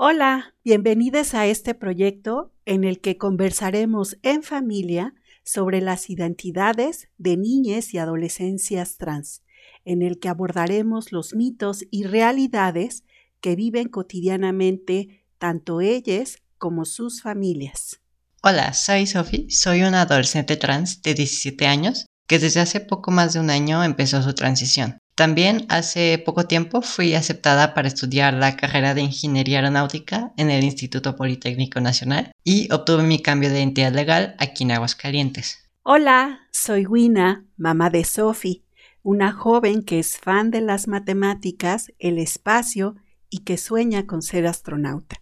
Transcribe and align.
Hola, 0.00 0.54
bienvenidos 0.62 1.34
a 1.34 1.46
este 1.46 1.74
proyecto 1.74 2.52
en 2.66 2.84
el 2.84 3.00
que 3.00 3.18
conversaremos 3.18 4.16
en 4.22 4.44
familia 4.44 5.12
sobre 5.42 5.80
las 5.80 6.08
identidades 6.08 7.08
de 7.18 7.36
niñas 7.36 7.92
y 7.94 7.98
adolescencias 7.98 8.96
trans, 8.96 9.42
en 9.84 10.02
el 10.02 10.20
que 10.20 10.28
abordaremos 10.28 11.10
los 11.10 11.34
mitos 11.34 11.84
y 11.90 12.04
realidades 12.04 13.02
que 13.40 13.56
viven 13.56 13.88
cotidianamente 13.88 15.24
tanto 15.36 15.80
ellas 15.80 16.38
como 16.58 16.84
sus 16.84 17.20
familias. 17.20 17.98
Hola, 18.44 18.74
soy 18.74 19.04
Sophie, 19.04 19.50
soy 19.50 19.82
una 19.82 20.02
adolescente 20.02 20.56
trans 20.56 21.02
de 21.02 21.14
17 21.14 21.66
años 21.66 22.06
que 22.28 22.38
desde 22.38 22.60
hace 22.60 22.78
poco 22.78 23.10
más 23.10 23.32
de 23.32 23.40
un 23.40 23.50
año 23.50 23.82
empezó 23.82 24.22
su 24.22 24.32
transición. 24.32 25.00
También 25.18 25.66
hace 25.68 26.22
poco 26.24 26.46
tiempo 26.46 26.80
fui 26.80 27.14
aceptada 27.14 27.74
para 27.74 27.88
estudiar 27.88 28.34
la 28.34 28.54
carrera 28.54 28.94
de 28.94 29.00
Ingeniería 29.00 29.58
Aeronáutica 29.58 30.32
en 30.36 30.48
el 30.48 30.62
Instituto 30.62 31.16
Politécnico 31.16 31.80
Nacional 31.80 32.30
y 32.44 32.72
obtuve 32.72 33.02
mi 33.02 33.20
cambio 33.20 33.50
de 33.50 33.58
identidad 33.58 33.92
legal 33.92 34.36
aquí 34.38 34.62
en 34.62 34.70
Aguascalientes. 34.70 35.68
Hola, 35.82 36.42
soy 36.52 36.86
Wina, 36.86 37.44
mamá 37.56 37.90
de 37.90 38.04
Sophie, 38.04 38.62
una 39.02 39.32
joven 39.32 39.82
que 39.82 39.98
es 39.98 40.18
fan 40.18 40.52
de 40.52 40.60
las 40.60 40.86
matemáticas, 40.86 41.92
el 41.98 42.18
espacio 42.18 42.94
y 43.28 43.38
que 43.38 43.56
sueña 43.56 44.06
con 44.06 44.22
ser 44.22 44.46
astronauta. 44.46 45.16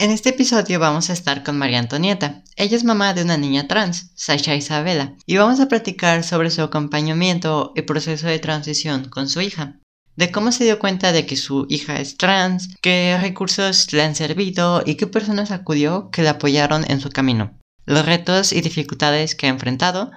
En 0.00 0.12
este 0.12 0.28
episodio 0.28 0.78
vamos 0.78 1.10
a 1.10 1.12
estar 1.12 1.42
con 1.42 1.58
María 1.58 1.80
Antonieta. 1.80 2.44
Ella 2.54 2.76
es 2.76 2.84
mamá 2.84 3.14
de 3.14 3.24
una 3.24 3.36
niña 3.36 3.66
trans, 3.66 4.12
Sasha 4.14 4.54
Isabela, 4.54 5.14
y 5.26 5.38
vamos 5.38 5.58
a 5.58 5.66
platicar 5.66 6.22
sobre 6.22 6.52
su 6.52 6.62
acompañamiento 6.62 7.72
y 7.74 7.82
proceso 7.82 8.28
de 8.28 8.38
transición 8.38 9.08
con 9.08 9.28
su 9.28 9.40
hija. 9.40 9.80
De 10.14 10.30
cómo 10.30 10.52
se 10.52 10.62
dio 10.62 10.78
cuenta 10.78 11.10
de 11.10 11.26
que 11.26 11.34
su 11.34 11.66
hija 11.68 11.98
es 11.98 12.16
trans, 12.16 12.76
qué 12.80 13.18
recursos 13.20 13.92
le 13.92 14.04
han 14.04 14.14
servido 14.14 14.84
y 14.86 14.94
qué 14.94 15.08
personas 15.08 15.50
acudió 15.50 16.10
que 16.12 16.22
le 16.22 16.28
apoyaron 16.28 16.88
en 16.88 17.00
su 17.00 17.10
camino. 17.10 17.58
Los 17.84 18.06
retos 18.06 18.52
y 18.52 18.60
dificultades 18.60 19.34
que 19.34 19.46
ha 19.46 19.50
enfrentado, 19.50 20.12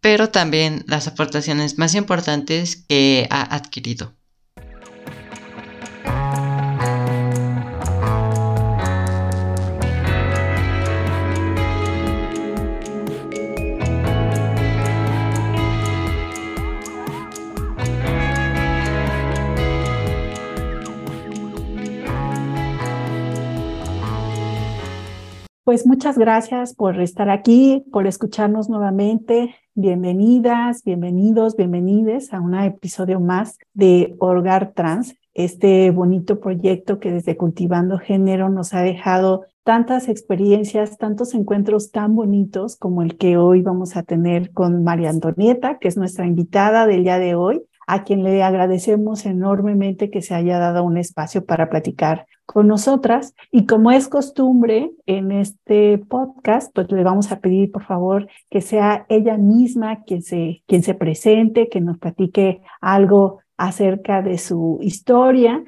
pero 0.00 0.30
también 0.30 0.84
las 0.86 1.06
aportaciones 1.06 1.76
más 1.76 1.94
importantes 1.94 2.76
que 2.88 3.26
ha 3.28 3.54
adquirido. 3.54 4.14
Pues 25.68 25.86
muchas 25.86 26.16
gracias 26.16 26.74
por 26.74 26.98
estar 26.98 27.28
aquí, 27.28 27.84
por 27.92 28.06
escucharnos 28.06 28.70
nuevamente. 28.70 29.54
Bienvenidas, 29.74 30.82
bienvenidos, 30.82 31.56
bienvenides 31.56 32.32
a 32.32 32.40
un 32.40 32.54
episodio 32.54 33.20
más 33.20 33.58
de 33.74 34.16
Orgar 34.18 34.72
Trans, 34.72 35.14
este 35.34 35.90
bonito 35.90 36.40
proyecto 36.40 36.98
que 37.00 37.12
desde 37.12 37.36
Cultivando 37.36 37.98
Género 37.98 38.48
nos 38.48 38.72
ha 38.72 38.80
dejado 38.80 39.44
tantas 39.62 40.08
experiencias, 40.08 40.96
tantos 40.96 41.34
encuentros 41.34 41.90
tan 41.90 42.16
bonitos 42.16 42.76
como 42.76 43.02
el 43.02 43.18
que 43.18 43.36
hoy 43.36 43.60
vamos 43.60 43.94
a 43.94 44.04
tener 44.04 44.52
con 44.52 44.82
María 44.84 45.10
Antonieta, 45.10 45.78
que 45.78 45.88
es 45.88 45.98
nuestra 45.98 46.26
invitada 46.26 46.86
del 46.86 47.04
día 47.04 47.18
de 47.18 47.34
hoy 47.34 47.62
a 47.88 48.04
quien 48.04 48.22
le 48.22 48.42
agradecemos 48.42 49.24
enormemente 49.24 50.10
que 50.10 50.20
se 50.20 50.34
haya 50.34 50.58
dado 50.58 50.84
un 50.84 50.98
espacio 50.98 51.46
para 51.46 51.70
platicar 51.70 52.26
con 52.44 52.68
nosotras. 52.68 53.34
Y 53.50 53.64
como 53.64 53.90
es 53.90 54.08
costumbre 54.08 54.90
en 55.06 55.32
este 55.32 55.96
podcast, 55.96 56.70
pues 56.74 56.92
le 56.92 57.02
vamos 57.02 57.32
a 57.32 57.40
pedir, 57.40 57.72
por 57.72 57.84
favor, 57.84 58.28
que 58.50 58.60
sea 58.60 59.06
ella 59.08 59.38
misma 59.38 60.04
quien 60.04 60.22
se, 60.22 60.62
quien 60.66 60.82
se 60.82 60.92
presente, 60.92 61.70
que 61.70 61.80
nos 61.80 61.96
platique 61.96 62.60
algo 62.82 63.38
acerca 63.56 64.20
de 64.20 64.36
su 64.36 64.78
historia. 64.82 65.64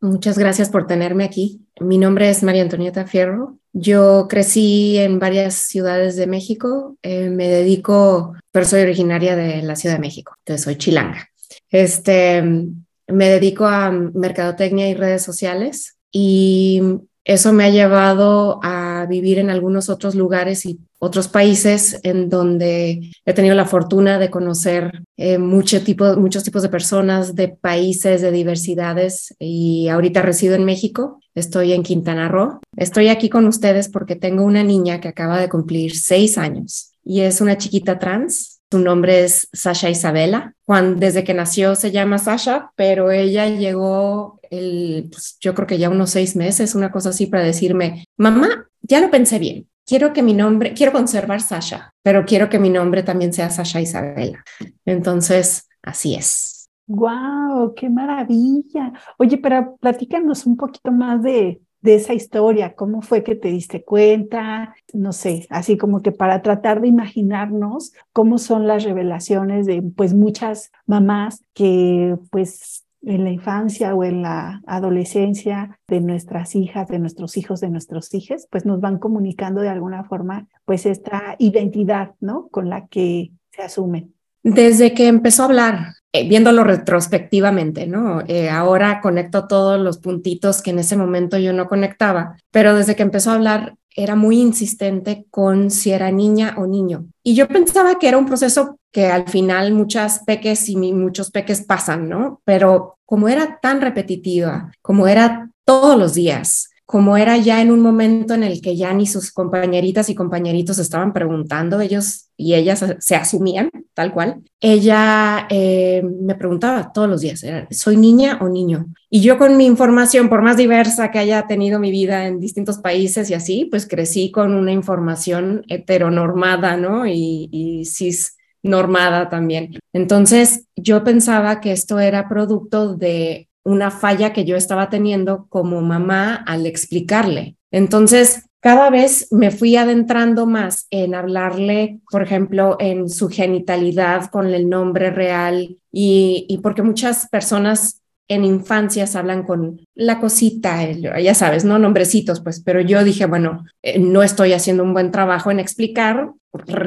Muchas 0.00 0.38
gracias 0.38 0.70
por 0.70 0.86
tenerme 0.86 1.24
aquí. 1.24 1.66
Mi 1.80 1.98
nombre 1.98 2.30
es 2.30 2.44
María 2.44 2.62
Antonieta 2.62 3.04
Fierro. 3.04 3.58
Yo 3.72 4.28
crecí 4.28 4.96
en 4.98 5.18
varias 5.18 5.54
ciudades 5.54 6.14
de 6.14 6.28
México. 6.28 6.96
Eh, 7.02 7.30
me 7.30 7.48
dedico, 7.48 8.34
pero 8.52 8.64
soy 8.64 8.82
originaria 8.82 9.34
de 9.34 9.60
la 9.62 9.74
Ciudad 9.74 9.96
de 9.96 10.00
México. 10.00 10.36
Entonces 10.38 10.62
soy 10.62 10.76
chilanga. 10.76 11.30
Este, 11.70 12.42
me 12.42 13.28
dedico 13.28 13.66
a 13.66 13.90
mercadotecnia 13.90 14.88
y 14.88 14.94
redes 14.94 15.22
sociales 15.22 15.96
y 16.10 16.80
eso 17.24 17.54
me 17.54 17.64
ha 17.64 17.70
llevado 17.70 18.60
a 18.62 19.06
vivir 19.08 19.38
en 19.38 19.48
algunos 19.48 19.88
otros 19.88 20.14
lugares 20.14 20.66
y 20.66 20.78
otros 20.98 21.28
países 21.28 21.98
en 22.02 22.28
donde 22.28 23.12
he 23.24 23.32
tenido 23.32 23.54
la 23.54 23.64
fortuna 23.64 24.18
de 24.18 24.30
conocer 24.30 25.02
eh, 25.16 25.38
mucho 25.38 25.78
muchos 26.18 26.44
tipos 26.44 26.62
de 26.62 26.68
personas, 26.68 27.34
de 27.34 27.48
países, 27.48 28.20
de 28.20 28.30
diversidades 28.30 29.34
y 29.38 29.88
ahorita 29.88 30.20
resido 30.20 30.54
en 30.54 30.64
México. 30.64 31.18
Estoy 31.34 31.72
en 31.72 31.82
Quintana 31.82 32.28
Roo. 32.28 32.60
Estoy 32.76 33.08
aquí 33.08 33.30
con 33.30 33.46
ustedes 33.46 33.88
porque 33.88 34.16
tengo 34.16 34.44
una 34.44 34.62
niña 34.62 35.00
que 35.00 35.08
acaba 35.08 35.40
de 35.40 35.48
cumplir 35.48 35.96
seis 35.96 36.36
años 36.36 36.92
y 37.02 37.20
es 37.20 37.40
una 37.40 37.56
chiquita 37.56 37.98
trans 37.98 38.53
su 38.70 38.78
nombre 38.78 39.24
es 39.24 39.48
Sasha 39.52 39.90
Isabela. 39.90 40.54
Juan, 40.66 40.98
desde 40.98 41.24
que 41.24 41.34
nació 41.34 41.74
se 41.74 41.92
llama 41.92 42.18
Sasha, 42.18 42.72
pero 42.76 43.10
ella 43.10 43.48
llegó, 43.48 44.40
el, 44.50 45.08
pues, 45.10 45.36
yo 45.40 45.54
creo 45.54 45.66
que 45.66 45.78
ya 45.78 45.90
unos 45.90 46.10
seis 46.10 46.36
meses, 46.36 46.74
una 46.74 46.90
cosa 46.90 47.10
así, 47.10 47.26
para 47.26 47.44
decirme, 47.44 48.04
mamá, 48.16 48.68
ya 48.82 49.00
lo 49.00 49.10
pensé 49.10 49.38
bien. 49.38 49.68
Quiero 49.86 50.12
que 50.12 50.22
mi 50.22 50.32
nombre, 50.32 50.72
quiero 50.72 50.92
conservar 50.92 51.42
Sasha, 51.42 51.92
pero 52.02 52.24
quiero 52.24 52.48
que 52.48 52.58
mi 52.58 52.70
nombre 52.70 53.02
también 53.02 53.32
sea 53.32 53.50
Sasha 53.50 53.80
Isabela. 53.80 54.42
Entonces, 54.86 55.68
así 55.82 56.14
es. 56.14 56.70
¡Wow! 56.86 57.74
¡Qué 57.74 57.88
maravilla! 57.88 58.92
Oye, 59.18 59.38
pero 59.38 59.76
platícanos 59.80 60.46
un 60.46 60.56
poquito 60.56 60.90
más 60.90 61.22
de, 61.22 61.60
de 61.84 61.96
esa 61.96 62.14
historia, 62.14 62.74
cómo 62.74 63.02
fue 63.02 63.22
que 63.22 63.34
te 63.34 63.48
diste 63.48 63.84
cuenta, 63.84 64.74
no 64.94 65.12
sé, 65.12 65.46
así 65.50 65.76
como 65.76 66.00
que 66.00 66.12
para 66.12 66.40
tratar 66.40 66.80
de 66.80 66.88
imaginarnos 66.88 67.92
cómo 68.14 68.38
son 68.38 68.66
las 68.66 68.84
revelaciones 68.84 69.66
de 69.66 69.82
pues 69.82 70.14
muchas 70.14 70.72
mamás 70.86 71.44
que 71.52 72.16
pues 72.30 72.86
en 73.02 73.24
la 73.24 73.30
infancia 73.30 73.94
o 73.94 74.02
en 74.02 74.22
la 74.22 74.62
adolescencia 74.66 75.78
de 75.86 76.00
nuestras 76.00 76.54
hijas, 76.54 76.88
de 76.88 76.98
nuestros 76.98 77.36
hijos, 77.36 77.60
de 77.60 77.68
nuestros 77.68 78.14
hijos, 78.14 78.46
pues 78.48 78.64
nos 78.64 78.80
van 78.80 78.98
comunicando 78.98 79.60
de 79.60 79.68
alguna 79.68 80.04
forma 80.04 80.48
pues 80.64 80.86
esta 80.86 81.36
identidad, 81.38 82.14
¿no? 82.18 82.48
Con 82.48 82.70
la 82.70 82.86
que 82.86 83.32
se 83.52 83.60
asumen. 83.60 84.14
Desde 84.42 84.94
que 84.94 85.06
empezó 85.06 85.42
a 85.42 85.46
hablar, 85.46 85.78
eh, 86.16 86.28
viéndolo 86.28 86.62
retrospectivamente, 86.62 87.88
¿no? 87.88 88.22
Eh, 88.28 88.48
ahora 88.48 89.00
conecto 89.00 89.48
todos 89.48 89.80
los 89.80 89.98
puntitos 89.98 90.62
que 90.62 90.70
en 90.70 90.78
ese 90.78 90.96
momento 90.96 91.38
yo 91.38 91.52
no 91.52 91.66
conectaba, 91.66 92.36
pero 92.52 92.76
desde 92.76 92.94
que 92.94 93.02
empezó 93.02 93.32
a 93.32 93.34
hablar 93.34 93.74
era 93.96 94.14
muy 94.14 94.38
insistente 94.40 95.26
con 95.28 95.72
si 95.72 95.90
era 95.90 96.12
niña 96.12 96.54
o 96.56 96.68
niño. 96.68 97.06
Y 97.24 97.34
yo 97.34 97.48
pensaba 97.48 97.98
que 97.98 98.06
era 98.06 98.16
un 98.16 98.26
proceso 98.26 98.78
que 98.92 99.06
al 99.06 99.28
final 99.28 99.72
muchas 99.72 100.20
peques 100.24 100.68
y 100.68 100.76
muchos 100.76 101.32
peques 101.32 101.62
pasan, 101.62 102.08
¿no? 102.08 102.40
Pero 102.44 102.96
como 103.04 103.28
era 103.28 103.58
tan 103.60 103.80
repetitiva, 103.80 104.70
como 104.82 105.08
era 105.08 105.50
todos 105.64 105.98
los 105.98 106.14
días, 106.14 106.70
como 106.86 107.16
era 107.16 107.36
ya 107.38 107.62
en 107.62 107.70
un 107.70 107.80
momento 107.80 108.34
en 108.34 108.42
el 108.42 108.60
que 108.60 108.76
ya 108.76 108.92
ni 108.92 109.06
sus 109.06 109.32
compañeritas 109.32 110.10
y 110.10 110.14
compañeritos 110.14 110.78
estaban 110.78 111.12
preguntando, 111.12 111.80
ellos 111.80 112.28
y 112.36 112.54
ellas 112.54 112.84
se 112.98 113.16
asumían 113.16 113.70
tal 113.94 114.12
cual, 114.12 114.42
ella 114.60 115.46
eh, 115.48 116.02
me 116.02 116.34
preguntaba 116.34 116.92
todos 116.92 117.08
los 117.08 117.20
días, 117.20 117.44
¿soy 117.70 117.96
niña 117.96 118.38
o 118.42 118.48
niño? 118.48 118.86
Y 119.08 119.22
yo 119.22 119.38
con 119.38 119.56
mi 119.56 119.64
información, 119.64 120.28
por 120.28 120.42
más 120.42 120.56
diversa 120.56 121.10
que 121.10 121.20
haya 121.20 121.46
tenido 121.46 121.78
mi 121.78 121.90
vida 121.90 122.26
en 122.26 122.40
distintos 122.40 122.78
países 122.78 123.30
y 123.30 123.34
así, 123.34 123.66
pues 123.70 123.86
crecí 123.86 124.30
con 124.30 124.54
una 124.54 124.72
información 124.72 125.64
heteronormada, 125.68 126.76
¿no? 126.76 127.06
Y, 127.06 127.48
y 127.50 127.84
cis 127.86 128.36
normada 128.62 129.28
también. 129.28 129.78
Entonces, 129.92 130.66
yo 130.74 131.04
pensaba 131.04 131.60
que 131.60 131.72
esto 131.72 132.00
era 132.00 132.28
producto 132.28 132.96
de 132.96 133.48
una 133.64 133.90
falla 133.90 134.32
que 134.32 134.44
yo 134.44 134.56
estaba 134.56 134.90
teniendo 134.90 135.46
como 135.48 135.80
mamá 135.80 136.34
al 136.34 136.66
explicarle. 136.66 137.56
Entonces, 137.70 138.44
cada 138.60 138.88
vez 138.88 139.28
me 139.30 139.50
fui 139.50 139.76
adentrando 139.76 140.46
más 140.46 140.86
en 140.90 141.14
hablarle, 141.14 142.00
por 142.10 142.22
ejemplo, 142.22 142.76
en 142.80 143.10
su 143.10 143.28
genitalidad 143.28 144.30
con 144.30 144.46
el 144.54 144.70
nombre 144.70 145.10
real 145.10 145.76
y, 145.92 146.60
porque 146.62 146.82
muchas 146.82 147.28
personas 147.28 148.00
en 148.26 148.44
infancias 148.44 149.16
hablan 149.16 149.42
con 149.42 149.82
la 149.94 150.18
cosita, 150.18 150.90
ya 150.90 151.34
sabes, 151.34 151.66
¿no? 151.66 151.78
Nombrecitos, 151.78 152.40
pues, 152.40 152.62
pero 152.62 152.80
yo 152.80 153.04
dije, 153.04 153.26
bueno, 153.26 153.66
eh, 153.82 153.98
no 153.98 154.22
estoy 154.22 154.54
haciendo 154.54 154.82
un 154.82 154.94
buen 154.94 155.10
trabajo 155.10 155.50
en 155.50 155.60
explicar, 155.60 156.32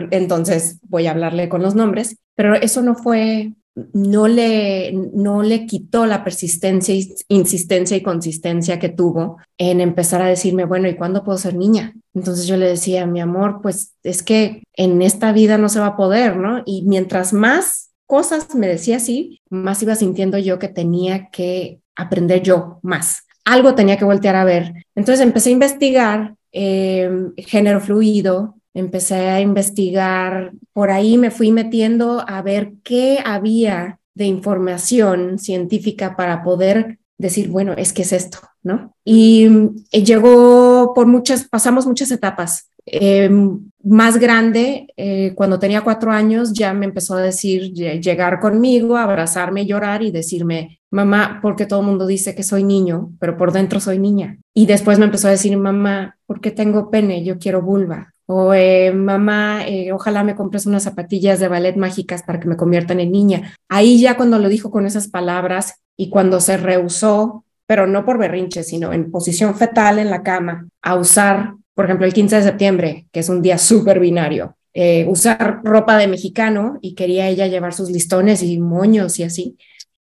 entonces 0.09 0.79
voy 0.81 1.05
a 1.05 1.11
hablarle 1.11 1.47
con 1.47 1.61
los 1.61 1.75
nombres, 1.75 2.17
pero 2.33 2.55
eso 2.55 2.81
no 2.81 2.95
fue 2.95 3.53
no 3.93 4.27
le, 4.27 4.91
no 4.91 5.43
le 5.43 5.65
quitó 5.65 6.05
la 6.05 6.23
persistencia, 6.23 6.95
insistencia 7.27 7.95
y 7.95 8.01
consistencia 8.01 8.79
que 8.79 8.89
tuvo 8.89 9.37
en 9.57 9.81
empezar 9.81 10.21
a 10.21 10.27
decirme, 10.27 10.65
bueno, 10.65 10.87
¿y 10.87 10.95
cuándo 10.95 11.23
puedo 11.23 11.37
ser 11.37 11.55
niña? 11.55 11.93
Entonces 12.13 12.47
yo 12.47 12.57
le 12.57 12.67
decía, 12.67 13.05
mi 13.05 13.21
amor, 13.21 13.59
pues 13.61 13.93
es 14.03 14.23
que 14.23 14.63
en 14.73 15.01
esta 15.01 15.31
vida 15.31 15.57
no 15.57 15.69
se 15.69 15.79
va 15.79 15.87
a 15.87 15.97
poder, 15.97 16.37
¿no? 16.37 16.63
Y 16.65 16.83
mientras 16.83 17.33
más 17.33 17.91
cosas 18.07 18.55
me 18.55 18.67
decía 18.67 18.97
así, 18.97 19.41
más 19.49 19.83
iba 19.83 19.95
sintiendo 19.95 20.37
yo 20.37 20.57
que 20.57 20.69
tenía 20.69 21.29
que 21.29 21.81
aprender 21.95 22.41
yo 22.41 22.79
más. 22.81 23.27
Algo 23.45 23.75
tenía 23.75 23.97
que 23.97 24.05
voltear 24.05 24.35
a 24.35 24.43
ver. 24.45 24.73
Entonces 24.95 25.23
empecé 25.23 25.49
a 25.49 25.53
investigar 25.53 26.35
eh, 26.51 27.09
género 27.37 27.79
fluido, 27.79 28.56
empecé 28.79 29.15
a 29.15 29.41
investigar, 29.41 30.51
por 30.73 30.91
ahí 30.91 31.17
me 31.17 31.31
fui 31.31 31.51
metiendo 31.51 32.23
a 32.27 32.41
ver 32.41 32.73
qué 32.83 33.19
había 33.25 33.99
de 34.13 34.25
información 34.25 35.39
científica 35.39 36.15
para 36.15 36.43
poder 36.43 36.99
decir, 37.17 37.49
bueno, 37.49 37.73
es 37.73 37.93
que 37.93 38.03
es 38.03 38.13
esto, 38.13 38.39
¿no? 38.61 38.93
Y, 39.03 39.47
eh, 39.91 40.03
llegó 40.03 40.93
por 40.93 41.07
muchas, 41.07 41.45
pasamos 41.45 41.87
muchas 41.87 42.11
etapas. 42.11 42.69
Em, 42.85 43.69
más 43.83 44.17
grande, 44.17 44.87
eh, 44.95 45.33
cuando 45.35 45.59
tenía 45.59 45.81
cuatro 45.81 46.11
años, 46.11 46.53
ya 46.53 46.73
me 46.73 46.85
empezó 46.85 47.15
a 47.15 47.21
decir, 47.21 47.73
llegar 47.73 48.39
conmigo, 48.39 48.95
abrazarme, 48.95 49.65
llorar 49.65 50.03
y 50.03 50.11
decirme, 50.11 50.79
mamá, 50.91 51.39
porque 51.41 51.65
todo 51.65 51.81
el 51.81 51.87
mundo 51.87 52.05
dice 52.05 52.35
que 52.35 52.43
soy 52.43 52.63
niño, 52.63 53.11
pero 53.19 53.37
por 53.37 53.51
dentro 53.51 53.79
soy 53.79 53.99
niña. 53.99 54.37
Y 54.53 54.67
después 54.67 54.99
me 54.99 55.05
empezó 55.05 55.27
a 55.27 55.31
decir, 55.31 55.57
mamá, 55.57 56.17
¿por 56.27 56.39
qué 56.41 56.51
tengo 56.51 56.89
pene? 56.91 57.23
Yo 57.23 57.39
quiero 57.39 57.61
vulva 57.61 58.13
o 58.27 58.53
eh, 58.53 58.91
mamá, 58.91 59.65
eh, 59.67 59.91
ojalá 59.93 60.23
me 60.23 60.35
compres 60.35 60.65
unas 60.65 60.83
zapatillas 60.83 61.39
de 61.39 61.47
ballet 61.47 61.77
mágicas 61.77 62.23
para 62.23 62.39
que 62.39 62.47
me 62.47 62.57
conviertan 62.57 62.99
en 62.99 63.11
niña. 63.11 63.55
Ahí 63.69 63.99
ya 64.01 64.17
cuando 64.17 64.37
lo 64.37 64.49
dijo 64.49 64.69
con 64.69 64.85
esas 64.85 65.07
palabras 65.07 65.81
y 65.95 66.09
cuando 66.09 66.41
se 66.41 66.57
rehusó, 66.57 67.45
pero 67.65 67.87
no 67.87 68.05
por 68.05 68.17
berrinche, 68.17 68.63
sino 68.63 68.91
en 68.91 69.11
posición 69.11 69.55
fetal 69.55 69.97
en 69.97 70.09
la 70.09 70.23
cama, 70.23 70.67
a 70.81 70.95
usar, 70.95 71.53
por 71.73 71.85
ejemplo, 71.85 72.05
el 72.05 72.13
15 72.13 72.35
de 72.35 72.43
septiembre, 72.43 73.07
que 73.13 73.21
es 73.21 73.29
un 73.29 73.41
día 73.41 73.57
súper 73.57 74.01
binario, 74.01 74.57
eh, 74.73 75.05
usar 75.07 75.61
ropa 75.63 75.97
de 75.97 76.07
mexicano 76.07 76.79
y 76.81 76.95
quería 76.95 77.29
ella 77.29 77.47
llevar 77.47 77.73
sus 77.73 77.89
listones 77.89 78.43
y 78.43 78.59
moños 78.59 79.19
y 79.19 79.23
así. 79.23 79.57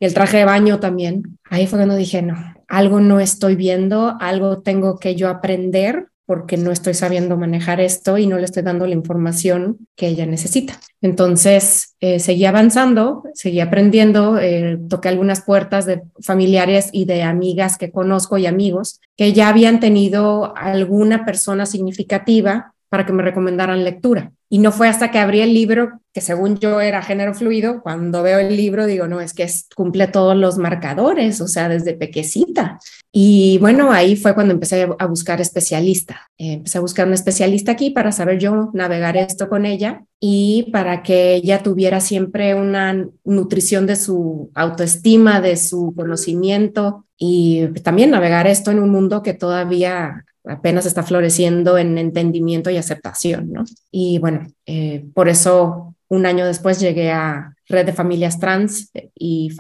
El 0.00 0.12
traje 0.12 0.38
de 0.38 0.44
baño 0.44 0.80
también. 0.80 1.38
Ahí 1.48 1.68
fue 1.68 1.78
cuando 1.78 1.94
dije, 1.94 2.20
no, 2.22 2.36
algo 2.66 3.00
no 3.00 3.20
estoy 3.20 3.54
viendo, 3.54 4.16
algo 4.20 4.60
tengo 4.60 4.98
que 4.98 5.14
yo 5.14 5.28
aprender 5.28 6.08
porque 6.28 6.58
no 6.58 6.72
estoy 6.72 6.92
sabiendo 6.92 7.38
manejar 7.38 7.80
esto 7.80 8.18
y 8.18 8.26
no 8.26 8.36
le 8.36 8.44
estoy 8.44 8.62
dando 8.62 8.86
la 8.86 8.92
información 8.92 9.88
que 9.96 10.08
ella 10.08 10.26
necesita. 10.26 10.78
Entonces, 11.00 11.96
eh, 12.00 12.20
seguí 12.20 12.44
avanzando, 12.44 13.22
seguí 13.32 13.60
aprendiendo, 13.60 14.38
eh, 14.38 14.78
toqué 14.90 15.08
algunas 15.08 15.40
puertas 15.40 15.86
de 15.86 16.02
familiares 16.20 16.90
y 16.92 17.06
de 17.06 17.22
amigas 17.22 17.78
que 17.78 17.90
conozco 17.90 18.36
y 18.36 18.44
amigos 18.44 19.00
que 19.16 19.32
ya 19.32 19.48
habían 19.48 19.80
tenido 19.80 20.54
alguna 20.54 21.24
persona 21.24 21.64
significativa 21.64 22.74
para 22.88 23.04
que 23.06 23.12
me 23.12 23.22
recomendaran 23.22 23.84
lectura. 23.84 24.32
Y 24.50 24.58
no 24.58 24.72
fue 24.72 24.88
hasta 24.88 25.10
que 25.10 25.18
abrí 25.18 25.40
el 25.40 25.52
libro, 25.52 26.00
que 26.14 26.22
según 26.22 26.58
yo 26.58 26.80
era 26.80 27.02
género 27.02 27.34
fluido, 27.34 27.82
cuando 27.82 28.22
veo 28.22 28.38
el 28.38 28.56
libro 28.56 28.86
digo, 28.86 29.06
no, 29.06 29.20
es 29.20 29.34
que 29.34 29.46
cumple 29.76 30.06
todos 30.06 30.34
los 30.34 30.56
marcadores, 30.56 31.42
o 31.42 31.48
sea, 31.48 31.68
desde 31.68 31.92
pequecita. 31.92 32.78
Y 33.12 33.58
bueno, 33.58 33.92
ahí 33.92 34.16
fue 34.16 34.34
cuando 34.34 34.54
empecé 34.54 34.88
a 34.98 35.06
buscar 35.06 35.42
especialista. 35.42 36.30
Empecé 36.38 36.78
a 36.78 36.80
buscar 36.80 37.06
un 37.06 37.12
especialista 37.12 37.72
aquí 37.72 37.90
para 37.90 38.10
saber 38.10 38.38
yo 38.38 38.70
navegar 38.72 39.18
esto 39.18 39.50
con 39.50 39.66
ella 39.66 40.04
y 40.18 40.70
para 40.72 41.02
que 41.02 41.34
ella 41.34 41.62
tuviera 41.62 42.00
siempre 42.00 42.54
una 42.54 43.06
nutrición 43.24 43.86
de 43.86 43.96
su 43.96 44.50
autoestima, 44.54 45.42
de 45.42 45.58
su 45.58 45.92
conocimiento 45.94 47.04
y 47.18 47.66
también 47.82 48.10
navegar 48.10 48.46
esto 48.46 48.70
en 48.70 48.78
un 48.78 48.90
mundo 48.90 49.22
que 49.22 49.34
todavía 49.34 50.24
apenas 50.48 50.86
está 50.86 51.02
floreciendo 51.02 51.78
en 51.78 51.98
entendimiento 51.98 52.70
y 52.70 52.76
aceptación, 52.76 53.52
¿no? 53.52 53.64
Y 53.90 54.18
bueno, 54.18 54.46
eh, 54.66 55.04
por 55.14 55.28
eso 55.28 55.94
un 56.08 56.26
año 56.26 56.46
después 56.46 56.80
llegué 56.80 57.10
a 57.12 57.54
Red 57.68 57.86
de 57.86 57.92
Familias 57.92 58.40
Trans 58.40 58.90
y, 59.14 59.50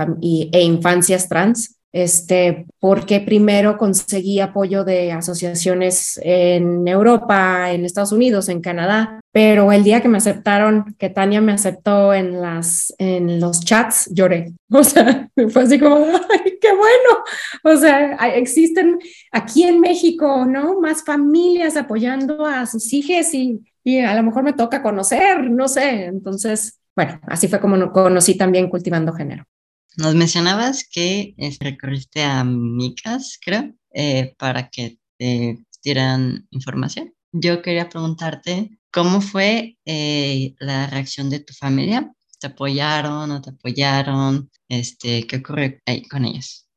e 0.52 0.62
Infancias 0.62 1.28
Trans, 1.28 1.77
este, 1.92 2.66
porque 2.80 3.20
primero 3.20 3.78
conseguí 3.78 4.40
apoyo 4.40 4.84
de 4.84 5.12
asociaciones 5.12 6.20
en 6.22 6.86
Europa, 6.86 7.72
en 7.72 7.84
Estados 7.84 8.12
Unidos, 8.12 8.48
en 8.48 8.60
Canadá, 8.60 9.20
pero 9.32 9.72
el 9.72 9.84
día 9.84 10.00
que 10.00 10.08
me 10.08 10.18
aceptaron, 10.18 10.94
que 10.98 11.08
Tania 11.08 11.40
me 11.40 11.52
aceptó 11.52 12.12
en, 12.12 12.40
las, 12.40 12.94
en 12.98 13.40
los 13.40 13.60
chats, 13.64 14.10
lloré. 14.12 14.52
O 14.70 14.84
sea, 14.84 15.30
fue 15.50 15.62
así 15.62 15.78
como, 15.78 15.96
¡ay, 15.96 16.58
qué 16.60 16.68
bueno! 16.68 17.24
O 17.64 17.74
sea, 17.76 18.12
existen 18.34 18.98
aquí 19.32 19.62
en 19.62 19.80
México, 19.80 20.44
¿no? 20.44 20.78
Más 20.78 21.02
familias 21.04 21.76
apoyando 21.76 22.44
a 22.44 22.66
sus 22.66 22.92
hijas 22.92 23.32
y, 23.32 23.60
y 23.82 24.00
a 24.00 24.14
lo 24.14 24.22
mejor 24.22 24.42
me 24.42 24.52
toca 24.52 24.82
conocer, 24.82 25.50
no 25.50 25.68
sé. 25.68 26.04
Entonces, 26.04 26.78
bueno, 26.94 27.18
así 27.28 27.48
fue 27.48 27.60
como 27.60 27.90
conocí 27.92 28.36
también 28.36 28.68
cultivando 28.68 29.12
género. 29.14 29.44
Nos 29.98 30.14
mencionabas 30.14 30.88
que 30.88 31.34
este, 31.38 31.70
recorriste 31.70 32.22
a 32.22 32.44
Micas, 32.44 33.36
creo, 33.44 33.74
eh, 33.92 34.32
para 34.38 34.68
que 34.68 34.96
te 35.18 35.58
dieran 35.82 36.46
información. 36.50 37.12
Yo 37.32 37.62
quería 37.62 37.88
preguntarte 37.88 38.78
cómo 38.92 39.20
fue 39.20 39.76
eh, 39.84 40.54
la 40.60 40.86
reacción 40.86 41.30
de 41.30 41.40
tu 41.40 41.52
familia. 41.52 42.12
¿Te 42.38 42.46
apoyaron 42.46 43.32
o 43.32 43.42
te 43.42 43.50
apoyaron? 43.50 44.48
Este, 44.68 45.26
¿Qué 45.26 45.38
ocurrió 45.38 45.74
ahí 45.84 46.06
con 46.06 46.24
ellos? 46.24 46.68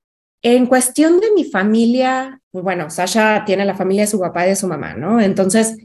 En 0.42 0.66
cuestión 0.66 1.20
de 1.20 1.28
mi 1.36 1.44
familia, 1.44 2.42
pues 2.50 2.64
bueno, 2.64 2.90
Sasha 2.90 3.46
tiene 3.46 3.66
la 3.66 3.76
familia 3.76 4.06
de 4.06 4.10
su 4.10 4.20
papá 4.20 4.48
y 4.48 4.50
de 4.50 4.56
su 4.56 4.68
mamá, 4.68 4.96
¿no? 4.96 5.22
Entonces, 5.22 5.78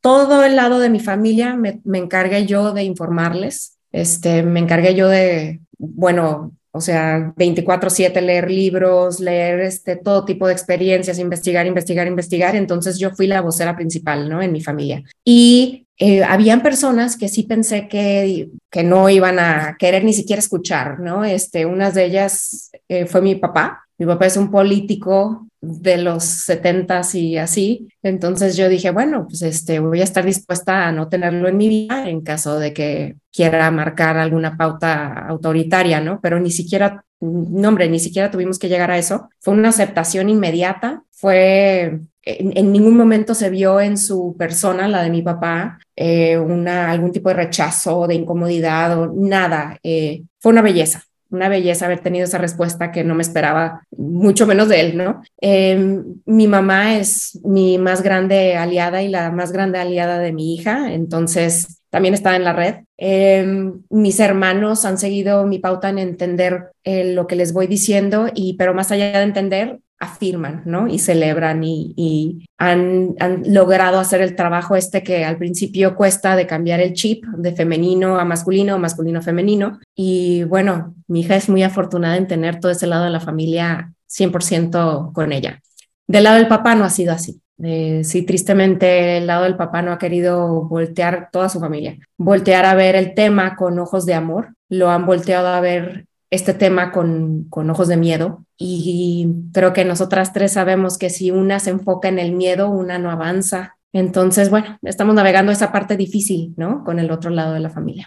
todo 0.00 0.42
el 0.42 0.56
lado 0.56 0.78
de 0.78 0.88
mi 0.88 1.00
familia 1.00 1.54
me, 1.54 1.82
me 1.84 1.98
encargué 1.98 2.46
yo 2.46 2.72
de 2.72 2.84
informarles. 2.84 3.76
Este, 3.92 4.42
me 4.42 4.60
encargué 4.60 4.94
yo 4.94 5.08
de, 5.08 5.60
bueno, 5.76 6.57
o 6.72 6.80
sea, 6.80 7.32
24/7 7.36 8.20
leer 8.20 8.50
libros, 8.50 9.20
leer 9.20 9.60
este, 9.60 9.96
todo 9.96 10.24
tipo 10.24 10.46
de 10.46 10.52
experiencias, 10.52 11.18
investigar, 11.18 11.66
investigar, 11.66 12.06
investigar. 12.06 12.56
Entonces 12.56 12.98
yo 12.98 13.10
fui 13.10 13.26
la 13.26 13.40
vocera 13.40 13.74
principal, 13.76 14.28
¿no? 14.28 14.42
En 14.42 14.52
mi 14.52 14.60
familia. 14.60 15.02
Y 15.24 15.86
eh, 15.98 16.22
habían 16.22 16.62
personas 16.62 17.16
que 17.16 17.28
sí 17.28 17.42
pensé 17.42 17.88
que, 17.88 18.50
que 18.70 18.84
no 18.84 19.08
iban 19.08 19.38
a 19.38 19.76
querer 19.78 20.04
ni 20.04 20.12
siquiera 20.12 20.40
escuchar, 20.40 21.00
¿no? 21.00 21.24
Este, 21.24 21.66
una 21.66 21.90
de 21.90 22.04
ellas 22.04 22.70
eh, 22.88 23.06
fue 23.06 23.20
mi 23.22 23.34
papá. 23.34 23.87
Mi 23.98 24.06
papá 24.06 24.26
es 24.26 24.36
un 24.36 24.50
político 24.50 25.48
de 25.60 25.98
los 25.98 26.24
setentas 26.24 27.14
y 27.14 27.36
así. 27.36 27.88
Entonces 28.02 28.56
yo 28.56 28.68
dije, 28.68 28.90
bueno, 28.90 29.26
pues 29.26 29.42
este, 29.42 29.80
voy 29.80 30.00
a 30.00 30.04
estar 30.04 30.24
dispuesta 30.24 30.86
a 30.86 30.92
no 30.92 31.08
tenerlo 31.08 31.48
en 31.48 31.56
mi 31.56 31.68
vida 31.68 32.08
en 32.08 32.20
caso 32.20 32.58
de 32.60 32.72
que 32.72 33.16
quiera 33.32 33.70
marcar 33.70 34.16
alguna 34.16 34.56
pauta 34.56 35.26
autoritaria, 35.26 36.00
¿no? 36.00 36.20
Pero 36.20 36.38
ni 36.38 36.52
siquiera, 36.52 37.04
no 37.20 37.68
hombre, 37.68 37.88
ni 37.88 37.98
siquiera 37.98 38.30
tuvimos 38.30 38.58
que 38.58 38.68
llegar 38.68 38.90
a 38.92 38.98
eso. 38.98 39.28
Fue 39.40 39.54
una 39.54 39.70
aceptación 39.70 40.28
inmediata, 40.28 41.02
fue, 41.10 42.00
en, 42.22 42.72
ningún 42.72 42.96
momento 42.96 43.34
se 43.34 43.50
vio 43.50 43.80
en 43.80 43.98
su 43.98 44.36
persona, 44.38 44.86
la 44.86 45.02
de 45.02 45.10
mi 45.10 45.22
papá, 45.22 45.80
eh, 45.96 46.38
una, 46.38 46.90
algún 46.92 47.10
tipo 47.10 47.30
de 47.30 47.34
rechazo, 47.34 48.06
de 48.06 48.14
incomodidad 48.14 48.96
o 48.96 49.12
nada. 49.12 49.76
Eh, 49.82 50.22
fue 50.38 50.52
una 50.52 50.62
belleza 50.62 51.07
una 51.30 51.48
belleza 51.48 51.86
haber 51.86 52.00
tenido 52.00 52.24
esa 52.24 52.38
respuesta 52.38 52.90
que 52.92 53.04
no 53.04 53.14
me 53.14 53.22
esperaba, 53.22 53.82
mucho 53.96 54.46
menos 54.46 54.68
de 54.68 54.80
él, 54.80 54.96
¿no? 54.96 55.22
Em, 55.40 56.04
mi 56.26 56.46
mamá 56.46 56.96
es 56.96 57.38
mi 57.44 57.78
más 57.78 58.02
grande 58.02 58.56
aliada 58.56 59.02
y 59.02 59.08
la 59.08 59.30
más 59.30 59.52
grande 59.52 59.78
aliada 59.78 60.18
de 60.18 60.32
mi 60.32 60.54
hija, 60.54 60.92
entonces 60.92 61.82
también 61.90 62.14
está 62.14 62.36
en 62.36 62.44
la 62.44 62.52
red. 62.52 62.76
Em, 62.96 63.82
mis 63.90 64.20
hermanos 64.20 64.84
han 64.84 64.98
seguido 64.98 65.46
mi 65.46 65.58
pauta 65.58 65.88
en 65.88 65.98
entender 65.98 66.72
eh, 66.84 67.12
lo 67.14 67.26
que 67.26 67.36
les 67.36 67.52
voy 67.52 67.66
diciendo, 67.66 68.28
y 68.34 68.54
pero 68.54 68.74
más 68.74 68.90
allá 68.92 69.18
de 69.18 69.24
entender, 69.24 69.78
afirman, 69.98 70.62
¿no? 70.64 70.88
Y 70.88 70.98
celebran 70.98 71.62
y, 71.64 72.46
han, 72.56 73.16
logrado 73.46 73.98
hacer 73.98 74.20
el 74.20 74.36
trabajo 74.36 74.76
este 74.76 75.02
que 75.02 75.24
al 75.24 75.38
principio 75.38 75.94
cuesta 75.94 76.36
de 76.36 76.46
cambiar 76.46 76.80
el 76.80 76.92
chip 76.92 77.24
de 77.24 77.52
femenino 77.52 78.18
a 78.18 78.24
masculino 78.24 78.76
o 78.76 78.78
masculino 78.78 79.18
a 79.18 79.22
femenino. 79.22 79.80
Y 79.94 80.44
bueno, 80.44 80.94
mi 81.06 81.20
hija 81.20 81.36
es 81.36 81.48
muy 81.48 81.62
afortunada 81.62 82.16
en 82.16 82.26
tener 82.26 82.60
todo 82.60 82.72
ese 82.72 82.86
lado 82.86 83.04
de 83.04 83.10
la 83.10 83.20
familia 83.20 83.92
100% 84.08 85.12
con 85.12 85.32
ella. 85.32 85.60
Del 86.06 86.24
lado 86.24 86.36
del 86.36 86.48
papá 86.48 86.74
no 86.74 86.84
ha 86.84 86.90
sido 86.90 87.12
así. 87.12 87.40
Eh, 87.62 88.02
sí, 88.04 88.22
tristemente 88.22 89.18
el 89.18 89.26
lado 89.26 89.44
del 89.44 89.56
papá 89.56 89.82
no 89.82 89.92
ha 89.92 89.98
querido 89.98 90.62
voltear 90.64 91.28
toda 91.32 91.48
su 91.48 91.58
familia, 91.58 91.98
voltear 92.16 92.64
a 92.64 92.74
ver 92.74 92.94
el 92.94 93.14
tema 93.14 93.56
con 93.56 93.80
ojos 93.80 94.06
de 94.06 94.14
amor, 94.14 94.54
lo 94.68 94.90
han 94.90 95.06
volteado 95.06 95.48
a 95.48 95.60
ver 95.60 96.06
este 96.30 96.54
tema 96.54 96.92
con, 96.92 97.44
con 97.44 97.70
ojos 97.70 97.88
de 97.88 97.96
miedo 97.96 98.44
y 98.56 99.28
creo 99.52 99.72
que 99.72 99.84
nosotras 99.84 100.32
tres 100.32 100.52
sabemos 100.52 100.98
que 100.98 101.10
si 101.10 101.30
una 101.30 101.60
se 101.60 101.70
enfoca 101.70 102.08
en 102.08 102.18
el 102.18 102.32
miedo, 102.32 102.70
una 102.70 102.98
no 102.98 103.10
avanza. 103.10 103.76
Entonces, 103.92 104.50
bueno, 104.50 104.78
estamos 104.82 105.14
navegando 105.14 105.52
esa 105.52 105.72
parte 105.72 105.96
difícil, 105.96 106.54
¿no? 106.56 106.84
Con 106.84 106.98
el 106.98 107.10
otro 107.10 107.30
lado 107.30 107.54
de 107.54 107.60
la 107.60 107.70
familia. 107.70 108.06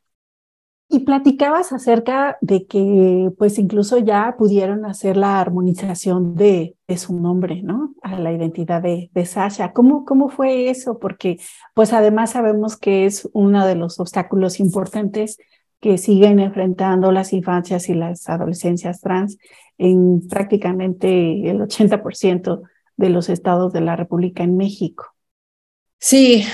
Y 0.93 0.99
platicabas 0.99 1.71
acerca 1.71 2.37
de 2.41 2.65
que 2.67 3.31
pues 3.37 3.57
incluso 3.57 3.97
ya 3.97 4.35
pudieron 4.37 4.85
hacer 4.85 5.15
la 5.15 5.39
armonización 5.39 6.35
de, 6.35 6.75
de 6.85 6.97
su 6.97 7.17
nombre, 7.17 7.63
¿no? 7.63 7.95
A 8.01 8.19
la 8.19 8.33
identidad 8.33 8.81
de, 8.81 9.09
de, 9.13 9.25
Sasha. 9.25 9.71
¿Cómo, 9.71 10.03
¿Cómo 10.03 10.27
fue 10.27 10.69
eso? 10.69 10.99
Porque 10.99 11.39
pues 11.73 11.93
además 11.93 12.31
sabemos 12.31 12.75
que 12.75 13.05
es 13.05 13.29
uno 13.31 13.65
de 13.65 13.75
los 13.75 14.01
obstáculos 14.01 14.59
importantes 14.59 15.37
que 15.81 15.97
siguen 15.97 16.39
enfrentando 16.39 17.11
las 17.11 17.33
infancias 17.33 17.89
y 17.89 17.95
las 17.95 18.29
adolescencias 18.29 19.01
trans 19.01 19.37
en 19.77 20.27
prácticamente 20.29 21.49
el 21.49 21.59
80% 21.59 22.61
de 22.97 23.09
los 23.09 23.29
estados 23.29 23.73
de 23.73 23.81
la 23.81 23.95
República 23.95 24.43
en 24.43 24.55
México. 24.55 25.07
Sí, 25.99 26.45